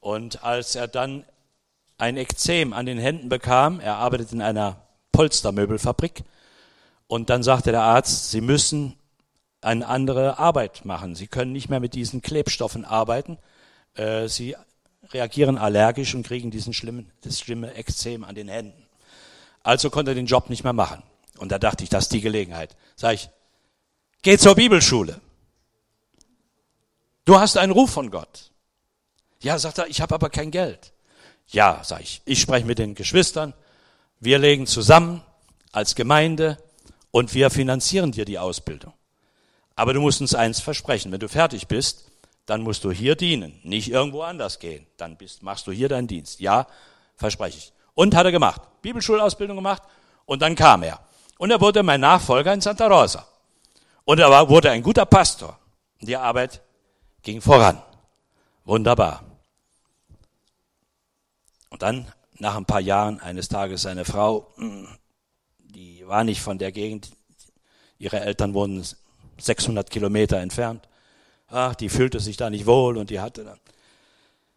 [0.00, 1.24] Und als er dann
[1.98, 4.76] ein Ekzem an den Händen bekam, er arbeitet in einer
[5.12, 6.24] Polstermöbelfabrik,
[7.10, 8.94] und dann sagte der Arzt, Sie müssen
[9.62, 11.16] eine andere Arbeit machen.
[11.16, 13.36] Sie können nicht mehr mit diesen Klebstoffen arbeiten.
[13.94, 14.54] Äh, Sie
[15.10, 18.86] reagieren allergisch und kriegen diesen schlimmen, das schlimme Ekzem an den Händen.
[19.64, 21.02] Also konnte er den Job nicht mehr machen.
[21.36, 22.76] Und da dachte ich, das ist die Gelegenheit.
[22.94, 23.28] Sag ich,
[24.22, 25.20] geh zur Bibelschule.
[27.24, 28.50] Du hast einen Ruf von Gott.
[29.42, 30.92] Ja, sagt er, ich habe aber kein Geld.
[31.48, 33.54] Ja, sag ich, ich spreche mit den Geschwistern,
[34.20, 35.22] wir legen zusammen
[35.72, 36.58] als Gemeinde
[37.10, 38.92] und wir finanzieren dir die Ausbildung.
[39.74, 42.10] Aber du musst uns eins versprechen, wenn du fertig bist,
[42.46, 44.86] dann musst du hier dienen, nicht irgendwo anders gehen.
[44.96, 46.40] Dann bist, machst du hier deinen Dienst.
[46.40, 46.66] Ja,
[47.16, 47.72] verspreche ich.
[47.94, 48.60] Und hat er gemacht.
[48.82, 49.82] Bibelschulausbildung gemacht
[50.26, 51.00] und dann kam er.
[51.38, 53.26] Und er wurde mein Nachfolger in Santa Rosa.
[54.04, 55.58] Und er war, wurde ein guter Pastor.
[56.00, 56.60] Die Arbeit
[57.22, 57.82] ging voran.
[58.64, 59.22] Wunderbar.
[61.70, 64.88] Und dann, nach ein paar Jahren, eines Tages seine Frau, hm,
[65.58, 67.10] die war nicht von der Gegend,
[67.98, 68.84] ihre Eltern wohnen
[69.38, 70.88] 600 Kilometer entfernt.
[71.48, 73.58] Ach, die fühlte sich da nicht wohl und die hatte dann.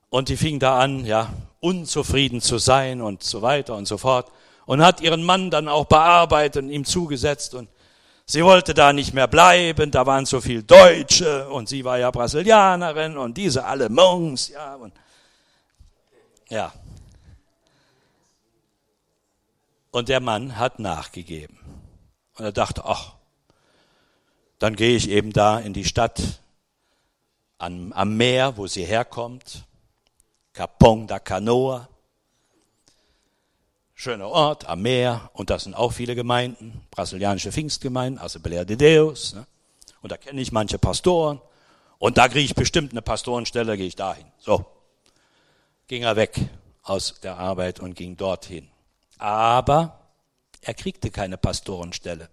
[0.09, 4.32] Und die fing da an, ja, unzufrieden zu sein und so weiter und so fort.
[4.66, 7.68] Und hat ihren Mann dann auch bearbeitet und ihm zugesetzt und
[8.26, 12.09] Sie wollte da nicht mehr bleiben, da waren so viel Deutsche und sie war ja
[12.09, 14.93] Brasilianerin und diese alle Monks, ja, und,
[16.49, 16.71] ja.
[19.91, 21.59] Und der Mann hat nachgegeben.
[22.36, 23.13] Und er dachte, ach,
[24.57, 26.21] dann gehe ich eben da in die Stadt
[27.57, 29.65] am, am Meer, wo sie herkommt.
[30.53, 31.89] Capong da Canoa.
[34.04, 39.34] Schöner Ort am Meer und das sind auch viele Gemeinden, brasilianische Pfingstgemeinden, Assembleia de Deus.
[39.34, 39.47] Ne?
[40.01, 41.39] Und da kenne ich manche Pastoren
[41.99, 44.26] und da kriege ich bestimmt eine Pastorenstelle, gehe ich dahin.
[44.39, 44.66] So,
[45.88, 46.38] ging er weg
[46.82, 48.68] aus der Arbeit und ging dorthin.
[49.20, 50.01] Aber
[50.60, 52.30] er kriegte keine Pastorenstelle.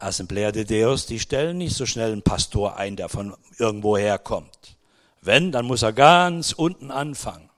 [0.00, 4.76] Assemblea de Deus, die stellen nicht so schnell einen Pastor ein, der von irgendwo herkommt.
[5.20, 7.49] Wenn, dann muss er ganz unten anfangen.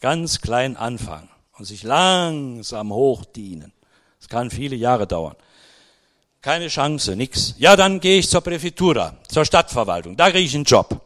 [0.00, 1.28] Ganz klein anfangen
[1.58, 3.72] und sich langsam hochdienen.
[4.18, 5.36] Das kann viele Jahre dauern.
[6.42, 7.54] Keine Chance, nix.
[7.58, 10.16] Ja, dann gehe ich zur Präfektura, zur Stadtverwaltung.
[10.16, 11.00] Da kriege ich einen Job.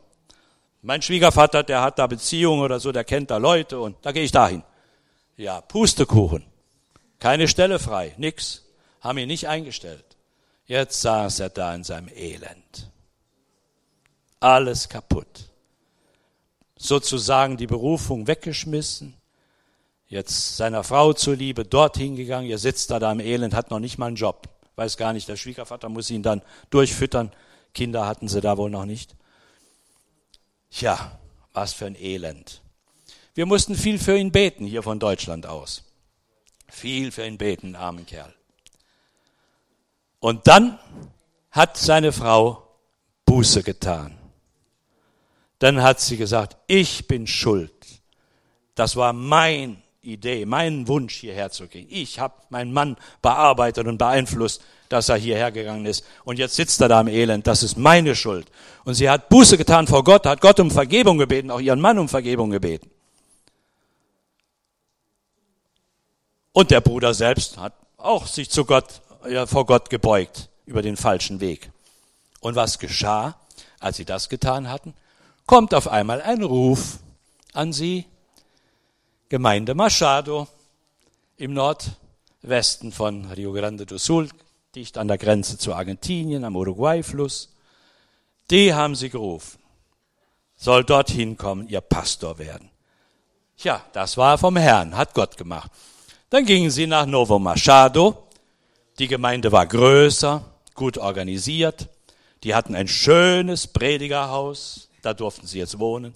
[0.82, 4.22] Mein Schwiegervater, der hat da Beziehungen oder so, der kennt da Leute und da gehe
[4.22, 4.62] ich dahin.
[5.36, 6.44] Ja, Pustekuchen.
[7.18, 8.62] Keine Stelle frei, nix.
[9.00, 10.04] Haben ihn nicht eingestellt.
[10.66, 12.90] Jetzt saß er da in seinem Elend.
[14.40, 15.50] Alles kaputt.
[16.84, 19.14] Sozusagen die Berufung weggeschmissen.
[20.06, 22.50] Jetzt seiner Frau zuliebe dorthin gegangen.
[22.50, 24.50] Er sitzt da, da im Elend, hat noch nicht mal einen Job.
[24.76, 27.32] Weiß gar nicht, der Schwiegervater muss ihn dann durchfüttern.
[27.72, 29.16] Kinder hatten sie da wohl noch nicht.
[30.70, 31.18] Tja,
[31.54, 32.60] was für ein Elend.
[33.32, 35.84] Wir mussten viel für ihn beten, hier von Deutschland aus.
[36.68, 38.34] Viel für ihn beten, armen Kerl.
[40.20, 40.78] Und dann
[41.50, 42.68] hat seine Frau
[43.24, 44.18] Buße getan.
[45.64, 47.72] Dann hat sie gesagt, ich bin schuld.
[48.74, 51.86] Das war mein Idee, mein Wunsch, hierher zu gehen.
[51.88, 54.60] Ich habe meinen Mann bearbeitet und beeinflusst
[54.90, 56.04] dass er hierher gegangen ist.
[56.24, 57.46] Und jetzt sitzt er da im Elend.
[57.46, 58.46] Das ist meine Schuld.
[58.84, 61.98] Und sie hat Buße getan vor Gott, hat Gott um Vergebung gebeten, auch ihren Mann
[61.98, 62.90] um Vergebung gebeten.
[66.52, 70.96] Und der Bruder selbst hat auch sich zu Gott, ja, vor Gott gebeugt über den
[70.96, 71.70] falschen Weg.
[72.40, 73.36] Und was geschah,
[73.80, 74.94] als sie das getan hatten?
[75.46, 76.98] Kommt auf einmal ein Ruf
[77.52, 78.06] an sie,
[79.28, 80.48] Gemeinde Machado
[81.36, 84.28] im Nordwesten von Rio Grande do Sul,
[84.74, 87.52] dicht an der Grenze zu Argentinien, am Uruguay-Fluss.
[88.50, 89.58] Die haben sie gerufen.
[90.56, 92.70] Soll dorthin kommen, ihr Pastor werden.
[93.56, 95.70] Tja, das war vom Herrn, hat Gott gemacht.
[96.30, 98.28] Dann gingen sie nach Novo Machado.
[98.98, 101.88] Die Gemeinde war größer, gut organisiert.
[102.44, 106.14] Die hatten ein schönes Predigerhaus, da durften sie jetzt wohnen.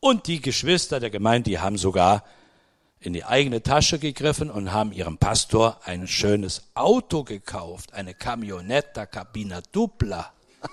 [0.00, 2.24] Und die Geschwister der Gemeinde, die haben sogar
[3.00, 9.06] in die eigene Tasche gegriffen und haben ihrem Pastor ein schönes Auto gekauft, eine Camionetta
[9.06, 10.32] Cabina Dupla.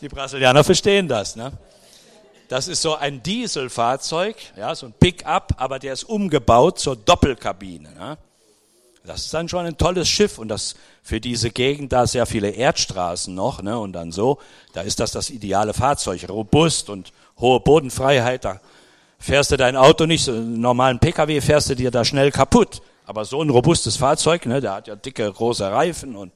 [0.00, 1.52] Die Brasilianer verstehen das, ne?
[2.48, 7.92] Das ist so ein Dieselfahrzeug, ja, so ein Pickup, aber der ist umgebaut zur Doppelkabine.
[7.92, 8.18] Ne?
[9.06, 12.50] Das ist dann schon ein tolles Schiff und das für diese Gegend da sehr viele
[12.50, 13.78] Erdstraßen noch, ne?
[13.78, 14.38] Und dann so,
[14.72, 18.60] da ist das das ideale Fahrzeug, robust und hohe Bodenfreiheit, da
[19.18, 22.80] fährst du dein Auto nicht, so einen normalen Pkw fährst du dir da schnell kaputt.
[23.04, 26.32] Aber so ein robustes Fahrzeug, ne, der hat ja dicke, große Reifen und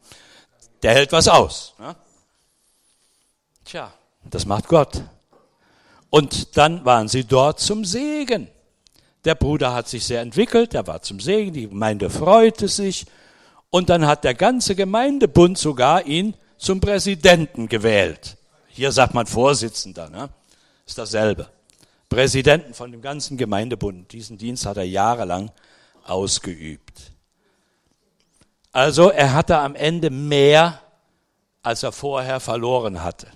[0.83, 1.75] der hält was aus.
[1.79, 1.97] Ne?
[3.65, 3.93] Tja,
[4.25, 5.03] das macht Gott.
[6.11, 8.49] Und dann waren sie dort zum Segen.
[9.29, 13.05] Der Bruder hat sich sehr entwickelt, der war zum Segen, die Gemeinde freute sich.
[13.69, 18.39] Und dann hat der ganze Gemeindebund sogar ihn zum Präsidenten gewählt.
[18.69, 20.09] Hier sagt man Vorsitzender.
[20.09, 20.31] Ne?
[20.87, 21.51] ist dasselbe.
[22.09, 24.11] Präsidenten von dem ganzen Gemeindebund.
[24.13, 25.51] Diesen Dienst hat er jahrelang
[26.05, 27.13] ausgeübt.
[28.73, 30.81] Also er hatte am Ende mehr,
[31.63, 33.27] als er vorher verloren hatte.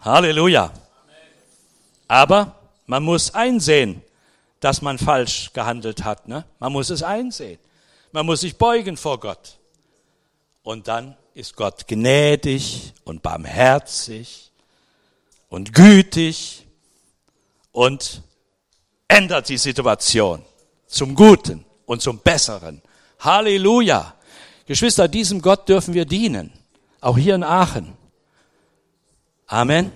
[0.00, 0.72] Halleluja.
[2.06, 2.54] Aber
[2.86, 4.02] man muss einsehen,
[4.60, 6.28] dass man falsch gehandelt hat.
[6.28, 6.44] Ne?
[6.58, 7.58] Man muss es einsehen.
[8.12, 9.58] Man muss sich beugen vor Gott.
[10.62, 14.52] Und dann ist Gott gnädig und barmherzig
[15.48, 16.66] und gütig
[17.72, 18.22] und
[19.08, 20.42] ändert die Situation
[20.86, 22.80] zum Guten und zum Besseren.
[23.18, 24.14] Halleluja.
[24.66, 26.52] Geschwister, diesem Gott dürfen wir dienen.
[27.00, 27.92] Auch hier in Aachen.
[29.46, 29.92] Amen.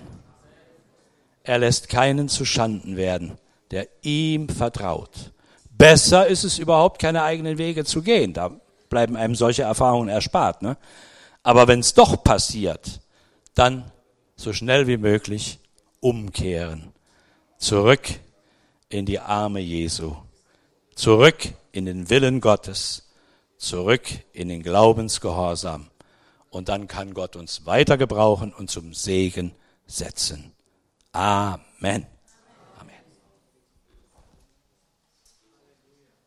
[1.49, 3.39] Er lässt keinen zu Schanden werden,
[3.71, 5.31] der ihm vertraut.
[5.71, 8.33] Besser ist es überhaupt, keine eigenen Wege zu gehen.
[8.33, 8.51] Da
[8.87, 10.61] bleiben einem solche Erfahrungen erspart.
[10.61, 10.77] Ne?
[11.41, 13.01] Aber wenn es doch passiert,
[13.55, 13.91] dann
[14.35, 15.57] so schnell wie möglich
[16.01, 16.93] umkehren.
[17.57, 18.07] Zurück
[18.89, 20.17] in die Arme Jesu.
[20.93, 23.09] Zurück in den Willen Gottes.
[23.57, 25.87] Zurück in den Glaubensgehorsam.
[26.51, 29.51] Und dann kann Gott uns weiter gebrauchen und zum Segen
[29.87, 30.53] setzen.
[31.13, 32.18] Amen.